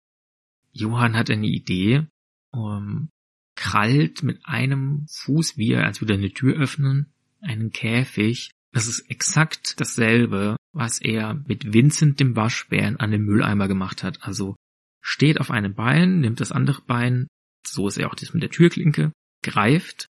[0.72, 2.08] Johann hat eine Idee,
[2.52, 3.10] um,
[3.56, 8.52] krallt mit einem Fuß, wie er, als würde er eine Tür öffnen, einen Käfig.
[8.72, 14.24] Das ist exakt dasselbe, was er mit Vincent dem Waschbären an dem Mülleimer gemacht hat.
[14.24, 14.56] Also
[15.02, 17.28] steht auf einem Bein, nimmt das andere Bein,
[17.66, 19.12] so ist er auch das mit der Türklinke,
[19.44, 20.08] greift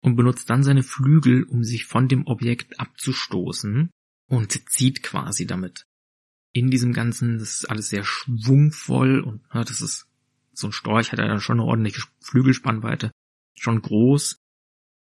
[0.00, 3.90] und benutzt dann seine Flügel, um sich von dem Objekt abzustoßen
[4.28, 5.84] und zieht quasi damit.
[6.52, 10.06] In diesem Ganzen, das ist alles sehr schwungvoll und ja, das ist
[10.52, 13.10] so ein Storch hat er dann schon eine ordentliche Flügelspannweite,
[13.58, 14.38] schon groß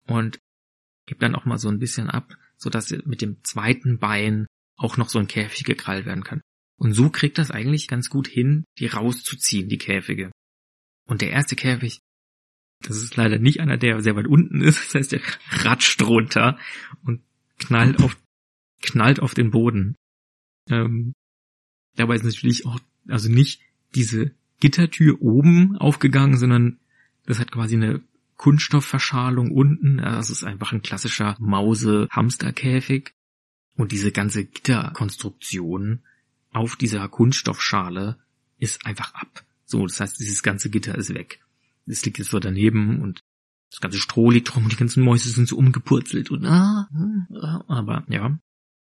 [0.07, 0.38] und
[1.07, 4.46] gibt dann auch mal so ein bisschen ab, so dass er mit dem zweiten Bein
[4.77, 6.41] auch noch so ein Käfig gekrallt werden kann.
[6.77, 10.33] Und so kriegt das eigentlich ganz gut hin, die rauszuziehen, die Käfige.
[11.07, 12.01] Und der erste Käfig,
[12.81, 15.21] das ist leider nicht einer, der sehr weit unten ist, das heißt, der
[15.65, 16.59] ratscht runter
[17.05, 17.23] und
[17.59, 18.17] knallt auf,
[18.83, 19.95] knallt auf den Boden.
[20.69, 21.15] Ähm,
[21.97, 23.61] dabei ist natürlich auch, also nicht
[23.95, 26.79] diese Gittertür oben aufgegangen, sondern
[27.27, 28.03] das hat quasi eine
[28.37, 29.99] Kunststoffverschalung unten.
[29.99, 33.13] Das ist einfach ein klassischer Mause-Hamsterkäfig.
[33.77, 36.01] Und diese ganze Gitterkonstruktion
[36.53, 38.19] auf dieser Kunststoffschale
[38.59, 39.45] ist einfach ab.
[39.65, 41.41] So, das heißt, dieses ganze Gitter ist weg.
[41.87, 43.21] Es liegt jetzt so daneben und
[43.71, 46.89] das ganze Stroh liegt rum und die ganzen Mäuse sind so umgepurzelt und ah,
[47.35, 48.39] ah aber ja,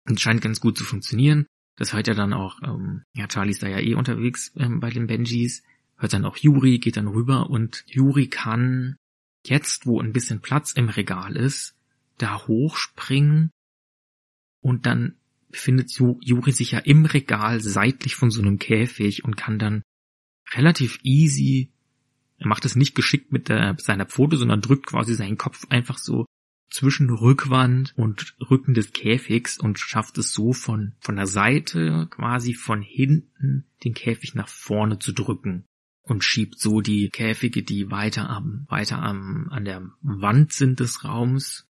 [0.04, 1.46] es scheint ganz gut zu funktionieren.
[1.76, 4.90] Das hört ja dann auch, ähm, ja, Charlie ist da ja eh unterwegs ähm, bei
[4.90, 5.62] den Benjis,
[5.96, 8.96] hört dann auch Yuri, geht dann rüber und Yuri kann
[9.46, 11.74] jetzt, wo ein bisschen Platz im Regal ist,
[12.18, 13.50] da hochspringen
[14.64, 15.14] und dann
[15.50, 19.82] befindet Yuri sich ja im Regal seitlich von so einem Käfig und kann dann
[20.52, 21.70] relativ easy,
[22.38, 25.98] er macht es nicht geschickt mit der, seiner Pfote, sondern drückt quasi seinen Kopf einfach
[25.98, 26.24] so
[26.70, 32.54] zwischen Rückwand und Rücken des Käfigs und schafft es so von, von der Seite quasi
[32.54, 35.66] von hinten den Käfig nach vorne zu drücken
[36.02, 41.04] und schiebt so die Käfige, die weiter am, weiter am, an der Wand sind des
[41.04, 41.68] Raums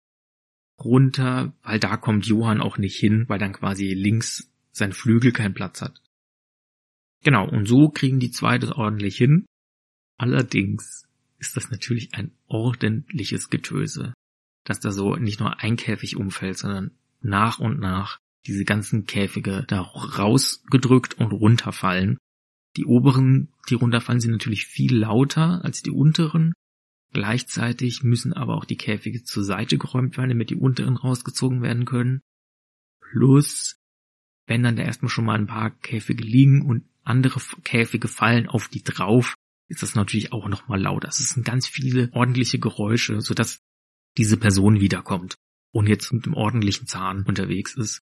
[0.84, 5.54] runter, weil da kommt Johann auch nicht hin, weil dann quasi links sein Flügel keinen
[5.54, 6.00] Platz hat.
[7.22, 9.44] Genau, und so kriegen die zwei das ordentlich hin.
[10.16, 11.06] Allerdings
[11.38, 14.14] ist das natürlich ein ordentliches Getöse
[14.64, 19.64] dass da so nicht nur ein Käfig umfällt, sondern nach und nach diese ganzen Käfige
[19.68, 22.18] da rausgedrückt und runterfallen.
[22.76, 26.52] Die oberen, die runterfallen, sind natürlich viel lauter als die unteren.
[27.12, 31.84] Gleichzeitig müssen aber auch die Käfige zur Seite geräumt werden, damit die unteren rausgezogen werden
[31.84, 32.20] können.
[33.00, 33.80] Plus,
[34.46, 38.68] wenn dann da erstmal schon mal ein paar Käfige liegen und andere Käfige fallen auf
[38.68, 39.34] die drauf,
[39.68, 41.04] ist das natürlich auch nochmal laut.
[41.04, 43.60] Das sind ganz viele ordentliche Geräusche, sodass
[44.16, 45.36] diese Person wiederkommt
[45.72, 48.02] und jetzt mit einem ordentlichen Zahn unterwegs ist.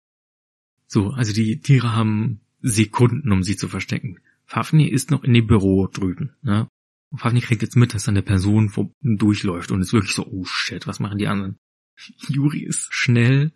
[0.87, 4.19] So, also die Tiere haben Sekunden, um sie zu verstecken.
[4.45, 6.67] Fafnir ist noch in dem Büro drüben, ne?
[7.15, 8.69] Und Fafnir kriegt jetzt mit, dass da eine Person
[9.01, 11.57] durchläuft und ist wirklich so, oh shit, was machen die anderen?
[12.27, 13.53] Juri ist schnell,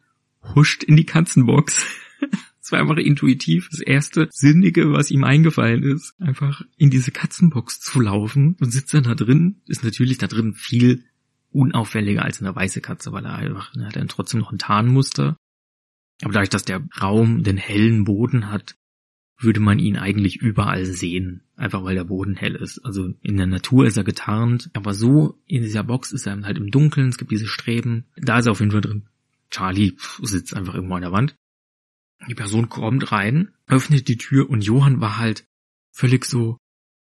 [0.55, 1.85] huscht in die Katzenbox.
[2.61, 7.79] Es war einfach intuitiv das erste Sinnige, was ihm eingefallen ist, einfach in diese Katzenbox
[7.79, 9.61] zu laufen und sitzt dann da drin.
[9.65, 11.03] Ist natürlich da drin viel
[11.51, 15.35] unauffälliger als eine weiße Katze, weil er einfach, er hat dann trotzdem noch ein Tarnmuster.
[16.21, 18.75] Aber dadurch, dass der Raum den hellen Boden hat,
[19.39, 22.79] würde man ihn eigentlich überall sehen, einfach weil der Boden hell ist.
[22.79, 26.57] Also in der Natur ist er getarnt, aber so in dieser Box ist er halt
[26.57, 29.07] im Dunkeln, es gibt diese Streben, da ist er auf jeden Fall drin.
[29.49, 31.35] Charlie sitzt einfach irgendwo an der Wand.
[32.27, 35.45] Die Person kommt rein, öffnet die Tür und Johann war halt
[35.91, 36.57] völlig so,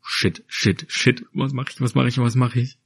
[0.04, 2.80] shit, shit, shit, was mache ich, was mache ich, was mache ich?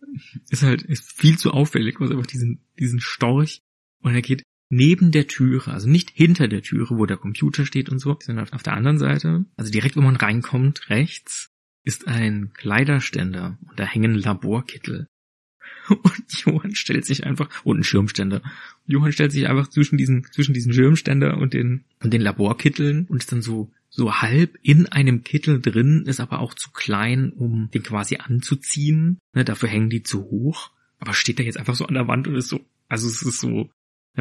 [0.49, 3.61] ist halt ist viel zu auffällig, was einfach diesen, diesen Storch
[4.01, 7.89] und er geht neben der Türe, also nicht hinter der Türe, wo der Computer steht
[7.89, 11.49] und so, sondern auf der anderen Seite, also direkt wo man reinkommt, rechts,
[11.83, 15.07] ist ein Kleiderständer und da hängen Laborkittel.
[15.89, 18.43] Und Johann stellt sich einfach, und ein Schirmständer.
[18.85, 23.17] Johann stellt sich einfach zwischen diesen, zwischen diesen Schirmständer und den, und den Laborkitteln und
[23.17, 27.69] ist dann so so halb in einem Kittel drin, ist aber auch zu klein, um
[27.73, 29.19] den quasi anzuziehen.
[29.33, 30.71] Ne, dafür hängen die zu hoch.
[30.99, 33.39] Aber steht da jetzt einfach so an der Wand und ist so, also es ist
[33.39, 33.71] so,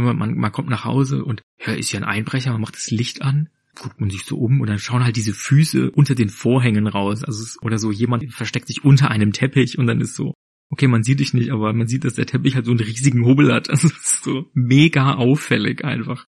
[0.05, 2.91] man, man, man kommt nach Hause und ja, ist ja ein Einbrecher, man macht das
[2.91, 6.29] Licht an, guckt man sich so um und dann schauen halt diese Füße unter den
[6.29, 7.25] Vorhängen raus.
[7.25, 10.35] Also es, oder so jemand versteckt sich unter einem Teppich und dann ist so,
[10.71, 13.25] okay, man sieht dich nicht, aber man sieht, dass der Teppich halt so einen riesigen
[13.25, 13.71] Hubbel hat.
[13.71, 16.27] Also das ist so mega auffällig einfach.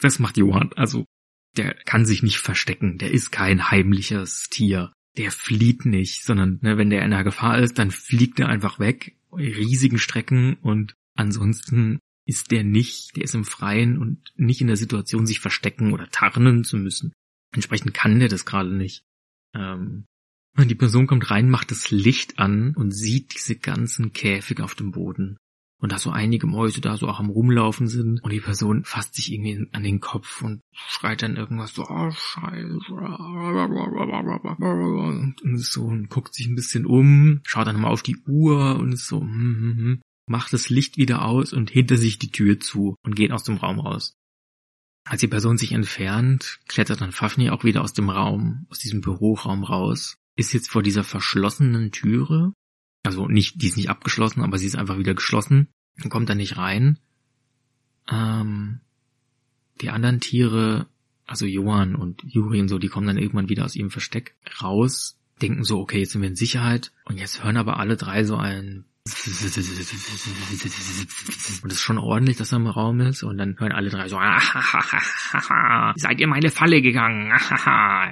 [0.00, 0.72] Das macht Johann.
[0.74, 1.06] Also
[1.56, 2.98] der kann sich nicht verstecken.
[2.98, 4.92] Der ist kein heimliches Tier.
[5.16, 8.78] Der flieht nicht, sondern ne, wenn der in der Gefahr ist, dann fliegt er einfach
[8.78, 14.68] weg, riesigen Strecken und ansonsten ist der nicht, der ist im Freien und nicht in
[14.68, 17.12] der Situation, sich verstecken oder tarnen zu müssen.
[17.52, 19.04] Entsprechend kann der das gerade nicht.
[19.54, 20.06] Ähm,
[20.56, 24.92] die Person kommt rein, macht das Licht an und sieht diese ganzen Käfige auf dem
[24.92, 25.38] Boden.
[25.82, 28.22] Und da so einige Mäuse da so auch am Rumlaufen sind.
[28.22, 32.10] Und die Person fasst sich irgendwie an den Kopf und schreit dann irgendwas so, oh
[32.12, 32.92] Scheiße.
[35.42, 38.92] Und so und guckt sich ein bisschen um, schaut dann mal auf die Uhr und
[38.92, 42.60] ist so, hm, hm, hm, macht das Licht wieder aus und hinter sich die Tür
[42.60, 44.14] zu und geht aus dem Raum raus.
[45.04, 49.00] Als die Person sich entfernt, klettert dann Fafnir auch wieder aus dem Raum, aus diesem
[49.00, 52.52] Büroraum raus ist jetzt vor dieser verschlossenen Türe.
[53.02, 55.68] Also nicht, die ist nicht abgeschlossen, aber sie ist einfach wieder geschlossen.
[56.02, 56.98] Und kommt da nicht rein.
[58.10, 58.80] Ähm,
[59.80, 60.86] die anderen Tiere,
[61.26, 65.18] also Johann und Juri und so, die kommen dann irgendwann wieder aus ihrem Versteck raus,
[65.40, 66.92] denken so, okay, jetzt sind wir in Sicherheit.
[67.04, 69.10] Und jetzt hören aber alle drei so ein und
[71.70, 73.24] es ist schon ordentlich, dass er im Raum ist.
[73.24, 74.16] Und dann hören alle drei so,
[75.96, 77.32] seid ihr meine Falle gegangen?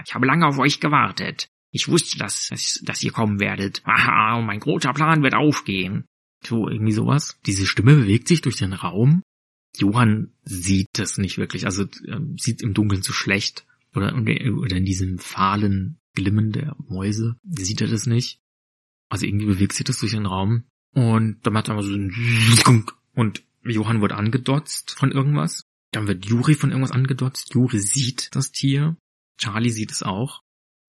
[0.04, 1.48] ich habe lange auf euch gewartet.
[1.70, 3.82] Ich wusste, dass, dass, dass ihr kommen werdet.
[3.86, 6.06] Haha, mein großer Plan wird aufgehen.
[6.44, 7.38] So, irgendwie sowas.
[7.46, 9.22] Diese Stimme bewegt sich durch den Raum.
[9.76, 13.64] Johann sieht das nicht wirklich, also äh, sieht im Dunkeln zu schlecht.
[13.94, 18.40] Oder, oder in diesem fahlen Glimmen der Mäuse sieht er das nicht.
[19.08, 20.64] Also irgendwie bewegt sich das durch den Raum.
[20.92, 25.64] Und dann macht er mal so ein und Johann wird angedotzt von irgendwas.
[25.92, 27.54] Dann wird Juri von irgendwas angedotzt.
[27.54, 28.96] Juri sieht das Tier.
[29.38, 30.42] Charlie sieht es auch.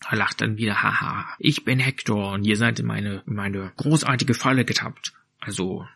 [0.10, 3.72] Er lacht dann wieder, haha, ich bin Hector und ihr seid in meine, in meine
[3.78, 5.14] großartige Falle getappt.
[5.40, 5.88] Also,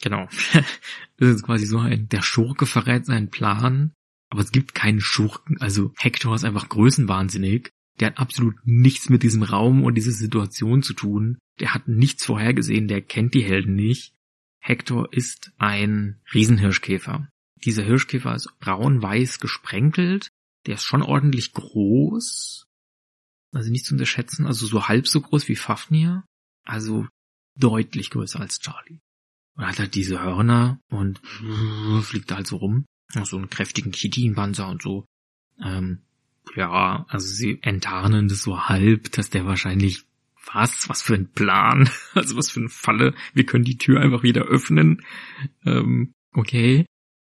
[0.00, 0.28] genau.
[1.18, 3.92] das ist quasi so ein, der Schurke verrät seinen Plan,
[4.30, 5.60] aber es gibt keinen Schurken.
[5.60, 7.70] Also Hector ist einfach größenwahnsinnig.
[7.98, 11.38] Der hat absolut nichts mit diesem Raum und dieser Situation zu tun.
[11.58, 14.14] Der hat nichts vorhergesehen, der kennt die Helden nicht.
[14.60, 17.28] Hector ist ein Riesenhirschkäfer.
[17.64, 20.28] Dieser Hirschkäfer ist braun-weiß gesprenkelt.
[20.66, 22.66] Der ist schon ordentlich groß,
[23.52, 26.24] also nicht zu unterschätzen, also so halb so groß wie Fafnir,
[26.64, 27.06] also
[27.56, 29.00] deutlich größer als Charlie.
[29.56, 31.18] Und hat halt diese Hörner und
[32.02, 32.84] fliegt da halt so rum.
[33.24, 35.04] So einen kräftigen Chitinpanzer und so.
[35.60, 36.02] Ähm,
[36.56, 40.04] ja, also sie enttarnen das so halb, dass der wahrscheinlich
[40.52, 44.22] was, was für ein Plan, also was für eine Falle, wir können die Tür einfach
[44.22, 45.02] wieder öffnen.
[45.64, 46.86] Ähm, okay.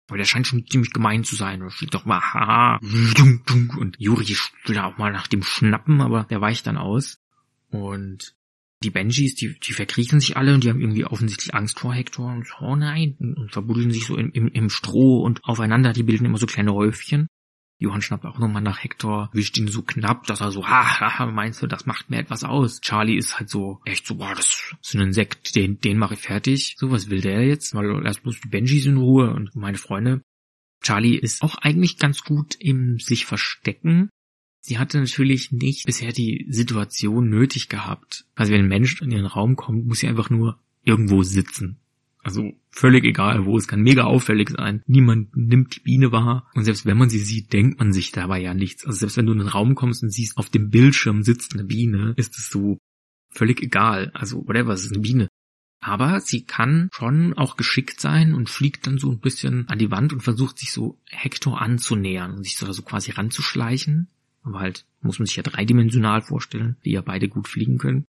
[0.07, 1.61] Aber der scheint schon ziemlich gemein zu sein.
[1.61, 6.41] Da steht doch mal, haha, und Juri will auch mal nach dem schnappen, aber der
[6.41, 7.17] weicht dann aus.
[7.69, 8.36] Und
[8.84, 12.34] die Benjis, die, die verkriechen sich alle und die haben irgendwie offensichtlich Angst vor Hector
[12.34, 15.93] und so, oh nein, und, und verbuddeln sich so im, im, im Stroh und aufeinander,
[15.93, 17.28] die bilden immer so kleine Häufchen.
[17.82, 21.25] Johann schnappt auch nochmal nach Hector, wischt ihn so knapp, dass er so, ha, ha,
[21.25, 22.79] meinst du, das macht mir etwas aus.
[22.79, 26.19] Charlie ist halt so, echt so, boah, das ist ein Insekt, den, den mache ich
[26.19, 26.75] fertig.
[26.77, 27.73] So, was will der jetzt?
[27.73, 30.21] Mal lass bloß die Benjis in Ruhe und meine Freunde.
[30.84, 34.09] Charlie ist auch eigentlich ganz gut im sich verstecken.
[34.59, 38.25] Sie hatte natürlich nicht bisher die Situation nötig gehabt.
[38.36, 41.79] Also wenn ein Mensch in den Raum kommt, muss sie einfach nur irgendwo sitzen.
[42.24, 44.84] Also völlig egal wo, es kann mega auffällig sein.
[44.86, 46.49] Niemand nimmt die Biene wahr.
[46.53, 48.86] Und selbst wenn man sie sieht, denkt man sich dabei ja nichts.
[48.86, 51.63] Also selbst wenn du in den Raum kommst und siehst, auf dem Bildschirm sitzt eine
[51.63, 52.78] Biene, ist es so
[53.32, 54.11] völlig egal.
[54.13, 55.28] Also whatever, es ist eine Biene.
[55.84, 59.89] Aber sie kann schon auch geschickt sein und fliegt dann so ein bisschen an die
[59.89, 64.07] Wand und versucht sich so Hector anzunähern und sich so, so quasi ranzuschleichen.
[64.43, 68.05] Aber halt muss man sich ja dreidimensional vorstellen, die ja beide gut fliegen können.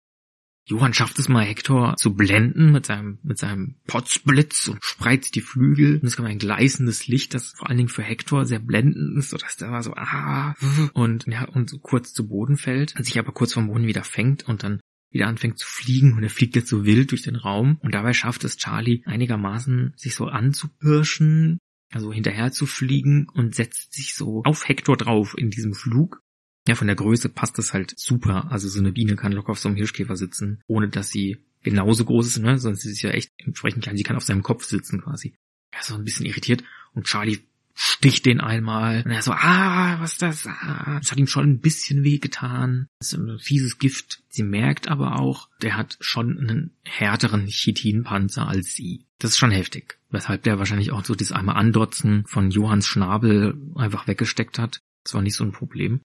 [0.68, 5.40] Johann schafft es mal, Hector zu blenden mit seinem, mit seinem Potzblitz und spreizt die
[5.40, 5.98] Flügel.
[5.98, 9.30] Und es kommt ein gleißendes Licht, das vor allen Dingen für Hector sehr blendend ist,
[9.30, 10.54] sodass der war so, ah,
[10.92, 14.46] und, ja, und so kurz zu Boden fällt, sich aber kurz vom Boden wieder fängt
[14.46, 17.78] und dann wieder anfängt zu fliegen und er fliegt jetzt so wild durch den Raum
[17.80, 21.56] und dabei schafft es Charlie einigermaßen sich so anzupirschen,
[21.90, 26.20] also hinterher zu fliegen und setzt sich so auf Hector drauf in diesem Flug
[26.68, 28.50] ja, von der Größe passt das halt super.
[28.50, 32.04] Also so eine Biene kann locker auf so einem Hirschkäfer sitzen, ohne dass sie genauso
[32.04, 32.58] groß ist, ne?
[32.58, 33.96] Sonst ist sie ja echt entsprechend klein.
[33.96, 35.34] Sie kann auf seinem Kopf sitzen quasi.
[35.70, 36.62] Er ist so ein bisschen irritiert
[36.92, 37.40] und Charlie
[37.74, 40.46] sticht den einmal und er so, ah, was ist das?
[40.46, 40.98] Ah.
[40.98, 42.88] Das hat ihm schon ein bisschen wehgetan.
[42.98, 44.22] Das ist ein fieses Gift.
[44.28, 49.06] Sie merkt aber auch, der hat schon einen härteren Chitinpanzer als sie.
[49.20, 49.98] Das ist schon heftig.
[50.10, 54.80] Weshalb der wahrscheinlich auch so das einmal Andotzen von Johanns Schnabel einfach weggesteckt hat.
[55.04, 56.00] Das war nicht so ein Problem.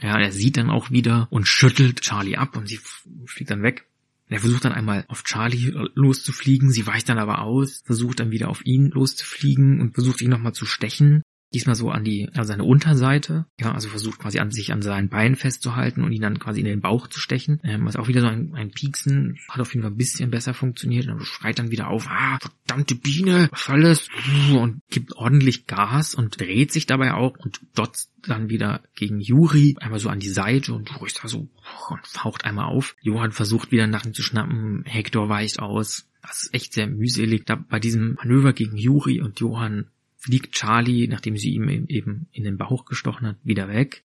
[0.00, 2.80] Ja, er sieht dann auch wieder und schüttelt Charlie ab und sie
[3.26, 3.86] fliegt dann weg.
[4.28, 8.48] Er versucht dann einmal auf Charlie loszufliegen, sie weicht dann aber aus, versucht dann wieder
[8.48, 11.22] auf ihn loszufliegen und versucht ihn nochmal zu stechen.
[11.52, 13.46] Diesmal so an die, an seine Unterseite.
[13.58, 16.66] Ja, also versucht quasi an sich an seinen Beinen festzuhalten und ihn dann quasi in
[16.66, 17.60] den Bauch zu stechen.
[17.64, 19.38] Ähm, was auch wieder so ein, ein Pieksen.
[19.48, 21.08] Hat auf jeden Fall ein bisschen besser funktioniert.
[21.08, 24.08] Und schreit dann wieder auf, ah, verdammte Biene, was alles?
[24.52, 29.76] Und gibt ordentlich Gas und dreht sich dabei auch und dotzt dann wieder gegen Juri.
[29.80, 31.48] Einmal so an die Seite und ist da so
[31.88, 32.94] und faucht einmal auf.
[33.00, 34.84] Johann versucht wieder nach ihm zu schnappen.
[34.86, 36.06] Hector weicht aus.
[36.22, 37.46] Das ist echt sehr mühselig.
[37.46, 39.86] Da bei diesem Manöver gegen Juri und Johann
[40.20, 44.04] fliegt Charlie, nachdem sie ihm eben in den Bauch gestochen hat, wieder weg.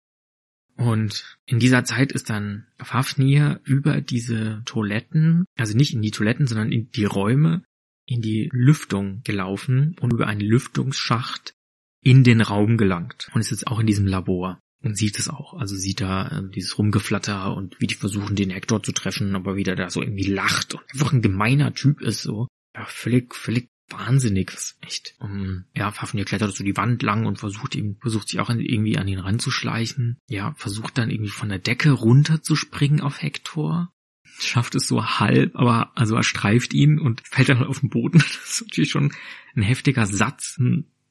[0.78, 6.48] Und in dieser Zeit ist dann Fafnir über diese Toiletten, also nicht in die Toiletten,
[6.48, 7.64] sondern in die Räume,
[8.06, 11.54] in die Lüftung gelaufen und über einen Lüftungsschacht
[12.02, 13.30] in den Raum gelangt.
[13.34, 15.54] Und ist jetzt auch in diesem Labor und sieht es auch.
[15.56, 19.56] Also sieht da äh, dieses Rumgeflatter und wie die versuchen, den Hector zu treffen, aber
[19.56, 22.48] wieder da so irgendwie lacht und einfach ein gemeiner Typ ist so.
[22.76, 25.16] Ja, völlig, völlig wahnsinnig, was echt.
[25.20, 28.98] Um, ja, Fafnir klettert so die Wand lang und versucht ihm, versucht sich auch irgendwie
[28.98, 30.18] an ihn ranzuschleichen.
[30.28, 33.92] Ja, versucht dann irgendwie von der Decke runter zu springen auf Hector.
[34.40, 38.20] Schafft es so halb, aber also er streift ihn und fällt dann auf den Boden.
[38.46, 39.14] Das ist natürlich schon
[39.56, 40.60] ein heftiger Satz,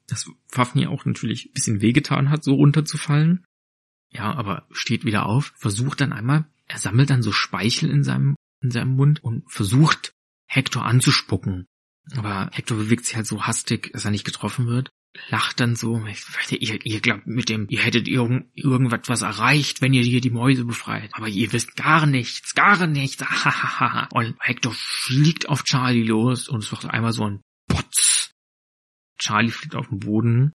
[0.07, 3.45] dass Fafnir auch natürlich ein bisschen wehgetan hat, so runterzufallen.
[4.11, 8.37] Ja, aber steht wieder auf, versucht dann einmal, er sammelt dann so Speichel in seinem,
[8.61, 10.13] in seinem Mund und versucht
[10.47, 11.67] Hector anzuspucken.
[12.13, 14.91] Aber Hector bewegt sich halt so hastig, dass er nicht getroffen wird.
[15.29, 16.05] Lacht dann so,
[16.51, 20.65] ihr, ihr glaubt mit dem, ihr hättet irgend, irgendwas erreicht, wenn ihr hier die Mäuse
[20.65, 21.11] befreit.
[21.13, 23.23] Aber ihr wisst gar nichts, gar nichts.
[24.11, 28.33] und Hector fliegt auf Charlie los und es macht einmal so ein Potz.
[29.19, 30.53] Charlie fliegt auf den Boden.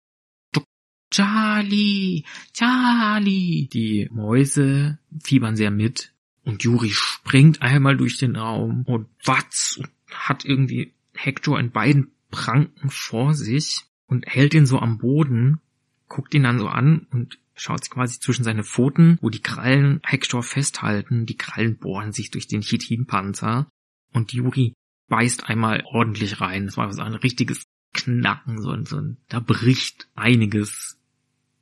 [1.12, 3.68] Charlie, Charlie.
[3.68, 9.82] Die Mäuse fiebern sehr mit und Juri springt einmal durch den Raum und watz
[10.12, 10.94] hat irgendwie
[11.24, 15.60] Hector in beiden Pranken vor sich und hält ihn so am Boden,
[16.08, 20.00] guckt ihn dann so an und schaut sich quasi zwischen seine Pfoten, wo die Krallen
[20.04, 21.26] Hector festhalten.
[21.26, 23.70] Die Krallen bohren sich durch den Chitinpanzer
[24.14, 24.74] und Yuri
[25.10, 26.66] beißt einmal ordentlich rein.
[26.66, 27.64] Das war so ein richtiges
[27.94, 31.00] Knacken, so ein, so ein, da bricht einiges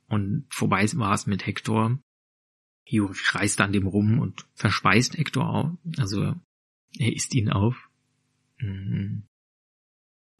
[0.08, 1.98] und vorbei war es mit Hector.
[2.86, 5.78] Yuri reißt an dem rum und verspeist Hector auch.
[5.98, 6.34] Also
[6.98, 7.90] er isst ihn auf.
[8.58, 9.27] Mhm.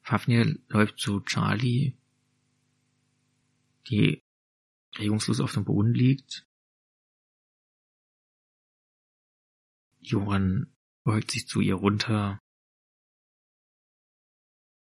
[0.08, 1.94] Fafnir läuft zu Charlie,
[3.90, 4.22] die
[4.96, 6.46] regungslos auf dem Boden liegt.
[10.00, 10.72] Johann
[11.04, 12.40] beugt sich zu ihr runter.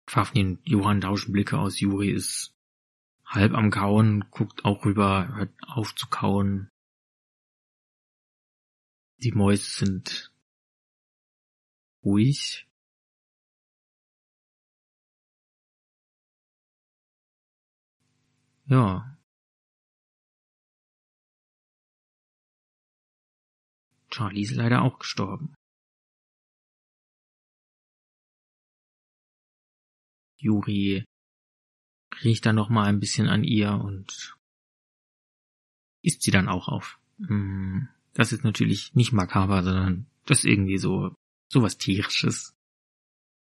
[0.06, 1.78] Fafnir und Johann tauschen Blicke aus.
[1.78, 2.54] Juri ist
[3.26, 6.70] halb am Kauen, guckt auch rüber, hört auf zu kauen.
[9.18, 10.32] Die Mäuse sind
[12.02, 12.69] ruhig.
[18.70, 19.18] Ja.
[24.10, 25.54] Charlie ist leider auch gestorben.
[30.38, 31.04] Juri
[32.22, 34.36] riecht dann noch mal ein bisschen an ihr und
[36.02, 37.00] isst sie dann auch auf.
[37.18, 41.12] Hm, das ist natürlich nicht makaber, sondern das ist irgendwie so,
[41.48, 42.54] so was tierisches.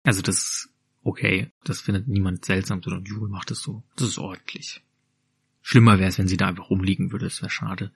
[0.05, 3.83] Also das, okay, das findet niemand seltsam, sondern Juri macht es so.
[3.97, 4.85] Das ist ordentlich.
[5.71, 7.93] Schlimmer wäre es, wenn sie da einfach rumliegen würde, das wäre schade.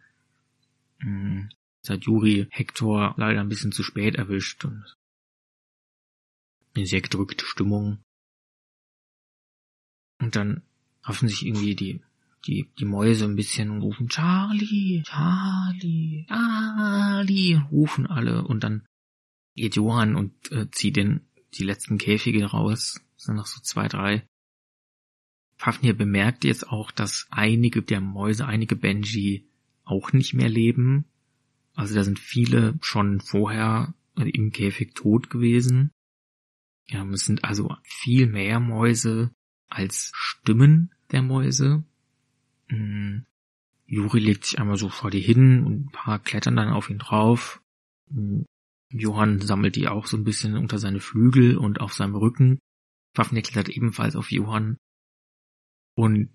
[0.99, 1.49] Hm.
[1.79, 4.97] Jetzt hat Juri Hector leider ein bisschen zu spät erwischt und
[6.77, 7.99] eine sehr gedrückte Stimmung.
[10.21, 10.63] Und dann
[11.05, 12.01] hoffen sich irgendwie die,
[12.47, 18.87] die, die Mäuse ein bisschen und rufen Charlie, Charlie, Charlie, rufen alle und dann
[19.57, 21.23] geht Johann und äh, zieht den,
[21.55, 23.01] die letzten Käfige raus.
[23.17, 24.29] Das sind noch so zwei, drei.
[25.65, 29.49] Fafnir bemerkt jetzt auch, dass einige der Mäuse, einige Benji
[29.85, 31.07] auch nicht mehr leben.
[31.75, 35.91] Also da sind viele schon vorher im Käfig tot gewesen.
[36.87, 39.31] Ja, es sind also viel mehr Mäuse
[39.71, 41.83] als Stimmen der Mäuse.
[42.69, 43.25] Hm.
[43.87, 46.99] Juri legt sich einmal so vor die hin und ein paar klettern dann auf ihn
[46.99, 47.63] drauf.
[48.11, 48.45] Hm.
[48.91, 52.59] Johann sammelt die auch so ein bisschen unter seine Flügel und auf seinem Rücken.
[53.15, 54.77] Fafnir klettert ebenfalls auf Johann.
[55.95, 56.31] Und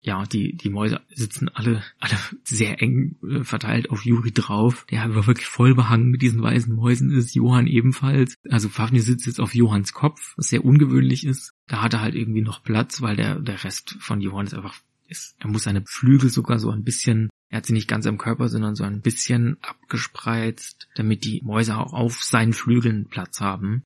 [0.00, 4.84] ja, die, die Mäuse sitzen alle, alle sehr eng äh, verteilt auf Juri drauf.
[4.90, 7.34] Der aber wirklich voll behangen mit diesen weißen Mäusen ist.
[7.34, 8.34] Johann ebenfalls.
[8.50, 11.54] Also Fafnir sitzt jetzt auf Johanns Kopf, was sehr ungewöhnlich ist.
[11.68, 14.78] Da hat er halt irgendwie noch Platz, weil der, der Rest von Johann ist einfach
[15.08, 18.18] ist, er muss seine Flügel sogar so ein bisschen, er hat sie nicht ganz am
[18.18, 23.84] Körper, sondern so ein bisschen abgespreizt, damit die Mäuse auch auf seinen Flügeln Platz haben.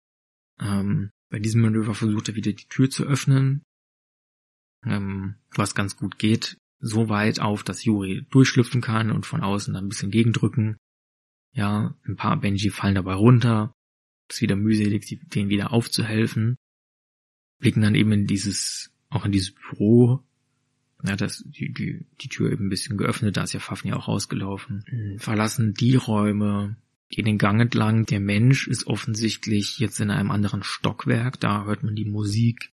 [0.60, 3.62] Ähm, bei diesem Manöver versucht er wieder die Tür zu öffnen,
[4.84, 6.56] ähm, was ganz gut geht.
[6.80, 10.76] So weit auf, dass Yuri durchschlüpfen kann und von außen dann ein bisschen gegendrücken.
[11.52, 13.72] Ja, ein paar Benji fallen dabei runter.
[14.28, 16.56] Ist wieder mühselig, denen wieder aufzuhelfen.
[17.58, 20.22] Blicken dann eben in dieses, auch in dieses Büro.
[21.04, 24.08] Ja, das, die, die, die Tür eben ein bisschen geöffnet, da ist ja Fafnir auch
[24.08, 24.84] rausgelaufen.
[24.86, 26.76] Hm, verlassen die Räume,
[27.08, 28.04] gehen den Gang entlang.
[28.06, 32.72] Der Mensch ist offensichtlich jetzt in einem anderen Stockwerk, da hört man die Musik.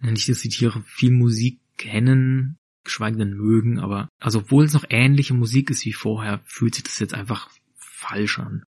[0.00, 4.84] Nicht, dass die Tiere viel Musik kennen, geschweige denn mögen, aber also obwohl es noch
[4.88, 8.64] ähnliche Musik ist wie vorher, fühlt sich das jetzt einfach falsch an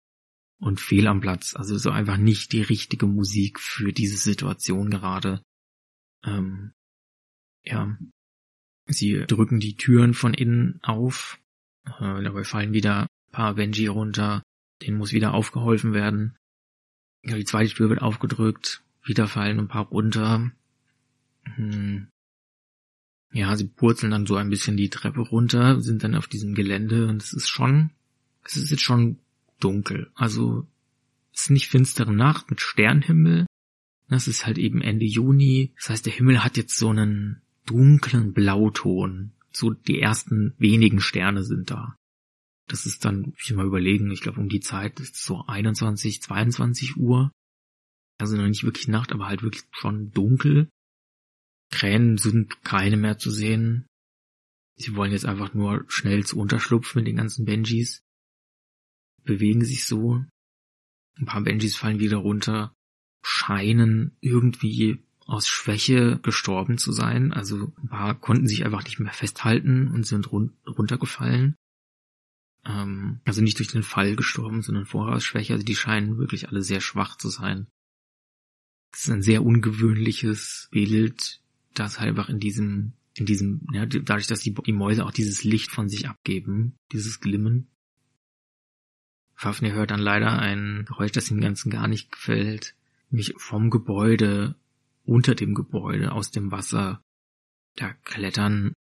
[0.59, 1.55] und fehl am Platz.
[1.57, 5.43] Also so einfach nicht die richtige Musik für diese Situation gerade.
[6.25, 6.72] Ähm,
[7.62, 7.97] ja,
[8.87, 11.39] sie drücken die Türen von innen auf.
[11.87, 14.43] Äh, dabei fallen wieder ein paar Benji runter.
[14.83, 16.37] Den muss wieder aufgeholfen werden.
[17.22, 18.83] Ja, die zweite Tür wird aufgedrückt.
[19.03, 20.51] Wieder fallen ein paar runter.
[21.57, 22.09] Hm.
[23.33, 27.09] Ja, sie purzeln dann so ein bisschen die Treppe runter, sind dann auf diesem Gelände
[27.09, 27.91] und es ist schon,
[28.45, 29.19] es ist jetzt schon
[29.59, 30.11] dunkel.
[30.15, 30.67] Also
[31.33, 33.47] es ist nicht finstere Nacht mit Sternhimmel.
[34.09, 35.73] Das ist halt eben Ende Juni.
[35.77, 39.33] Das heißt, der Himmel hat jetzt so einen dunklen Blauton.
[39.51, 41.97] So die ersten wenigen Sterne sind da.
[42.69, 45.45] Das ist dann, muss ich mal überlegen, ich glaube um die Zeit ist es so
[45.47, 47.31] 21, 22 Uhr.
[48.19, 50.69] Also noch nicht wirklich Nacht, aber halt wirklich schon dunkel.
[51.75, 53.87] Krähen sind keine mehr zu sehen.
[54.77, 58.05] Sie wollen jetzt einfach nur schnell zu Unterschlupf mit den ganzen Benjis
[59.25, 60.25] bewegen sich so.
[61.16, 62.75] Ein paar Benjis fallen wieder runter,
[63.22, 67.33] scheinen irgendwie aus Schwäche gestorben zu sein.
[67.33, 71.57] Also ein paar konnten sich einfach nicht mehr festhalten und sind run runtergefallen.
[72.66, 75.55] Ähm, also nicht durch den Fall gestorben, sondern vorher aus Schwäche.
[75.55, 77.68] Also die scheinen wirklich alle sehr schwach zu sein.
[78.93, 81.41] Das ist ein sehr ungewöhnliches Bild,
[81.75, 85.45] das halt einfach in diesem, in diesem, ja, dadurch, dass die, die Mäuse auch dieses
[85.45, 87.68] Licht von sich abgeben, dieses Glimmen,
[89.35, 92.75] Fafnir hört dann leider ein Geräusch, das ihm Ganzen gar nicht gefällt.
[93.11, 94.55] Nämlich vom Gebäude,
[95.05, 97.03] unter dem Gebäude, aus dem Wasser.
[97.77, 98.72] Da klettern,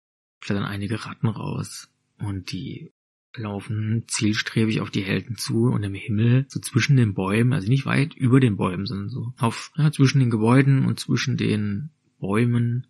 [0.41, 1.89] klettern einige Ratten raus.
[2.17, 2.91] Und die
[3.35, 7.85] laufen zielstrebig auf die Helden zu und im Himmel, so zwischen den Bäumen, also nicht
[7.85, 11.89] weit über den Bäumen, sondern so auf, ja, zwischen den Gebäuden und zwischen den
[12.23, 12.87] Bäumen,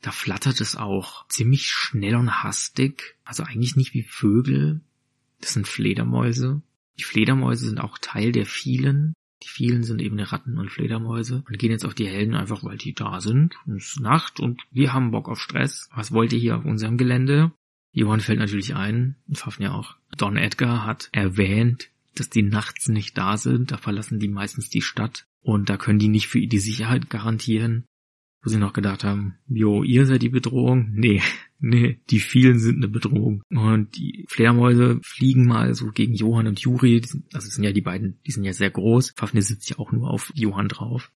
[0.00, 4.80] da flattert es auch ziemlich schnell und hastig, also eigentlich nicht wie Vögel,
[5.40, 6.62] das sind Fledermäuse,
[6.98, 9.14] die Fledermäuse sind auch Teil der vielen.
[9.42, 12.78] Die vielen sind eben Ratten und Fledermäuse und gehen jetzt auf die Helden einfach, weil
[12.78, 13.56] die da sind.
[13.66, 15.88] Es ist Nacht und wir haben Bock auf Stress.
[15.94, 17.52] Was wollt ihr hier auf unserem Gelände?
[17.92, 19.96] Johann fällt natürlich ein, und Fafnir auch.
[20.16, 23.72] Don Edgar hat erwähnt, dass die nachts nicht da sind.
[23.72, 27.84] Da verlassen die meistens die Stadt und da können die nicht für die Sicherheit garantieren
[28.42, 30.90] wo sie noch gedacht haben, jo, ihr seid die Bedrohung?
[30.92, 31.22] Nee,
[31.60, 33.42] nee, die vielen sind eine Bedrohung.
[33.50, 38.18] Und die Fledermäuse fliegen mal so gegen Johann und Juri, also sind ja die beiden,
[38.26, 39.14] die sind ja sehr groß.
[39.16, 41.12] Fafnir sitzt ja auch nur auf Johann drauf.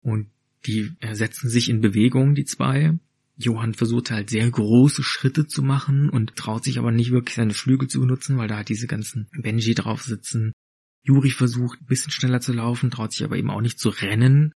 [0.00, 0.28] Und
[0.66, 2.98] die setzen sich in Bewegung, die zwei.
[3.36, 7.54] Johann versucht halt sehr große Schritte zu machen und traut sich aber nicht wirklich seine
[7.54, 10.52] Flügel zu benutzen, weil da halt diese ganzen Benji drauf sitzen.
[11.04, 14.52] Juri versucht ein bisschen schneller zu laufen, traut sich aber eben auch nicht zu rennen,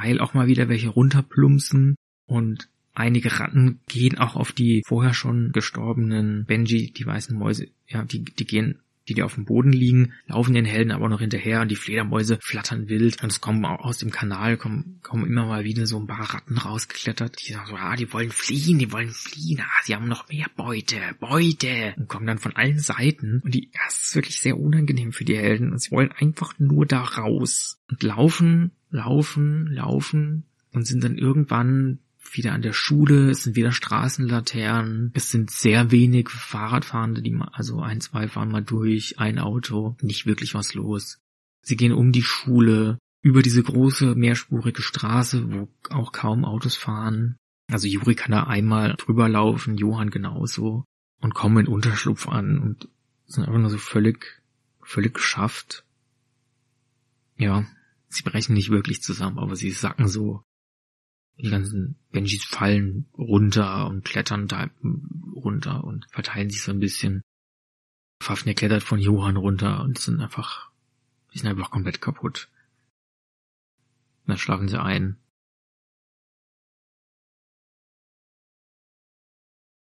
[0.00, 1.96] weil auch mal wieder welche runterplumpsen
[2.26, 8.04] und einige Ratten gehen auch auf die vorher schon gestorbenen Benji, die weißen Mäuse, ja,
[8.04, 11.60] die, die gehen die, die auf dem Boden liegen, laufen den Helden aber noch hinterher
[11.60, 15.64] und die Fledermäuse flattern wild und es kommen aus dem Kanal, kommen, kommen immer mal
[15.64, 19.10] wieder so ein paar Ratten rausgeklettert, die sagen so, ah, die wollen fliehen, die wollen
[19.10, 21.94] fliehen, ah, sie haben noch mehr Beute, Beute.
[21.96, 25.24] Und kommen dann von allen Seiten und die, ja, es ist wirklich sehr unangenehm für
[25.24, 31.04] die Helden und sie wollen einfach nur da raus und laufen laufen, laufen und sind
[31.04, 31.98] dann irgendwann
[32.36, 37.50] wieder an der Schule, es sind wieder Straßenlaternen, es sind sehr wenig Fahrradfahrende, die mal,
[37.52, 41.18] also ein, zwei fahren mal durch, ein Auto, nicht wirklich was los.
[41.62, 47.36] Sie gehen um die Schule, über diese große mehrspurige Straße, wo auch kaum Autos fahren.
[47.70, 50.84] Also Juri kann da einmal drüber laufen, Johann genauso
[51.20, 52.88] und kommen in Unterschlupf an und
[53.26, 54.40] sind einfach nur so völlig,
[54.82, 55.84] völlig geschafft.
[57.36, 57.66] Ja,
[58.08, 60.42] sie brechen nicht wirklich zusammen, aber sie sacken so.
[61.38, 64.68] Die ganzen Benjis fallen runter und klettern da
[65.34, 67.22] runter und verteilen sich so ein bisschen.
[68.20, 70.70] Fafnir klettert von Johann runter und sind einfach,
[71.32, 72.48] die sind einfach komplett kaputt.
[74.26, 75.16] dann schlafen sie ein.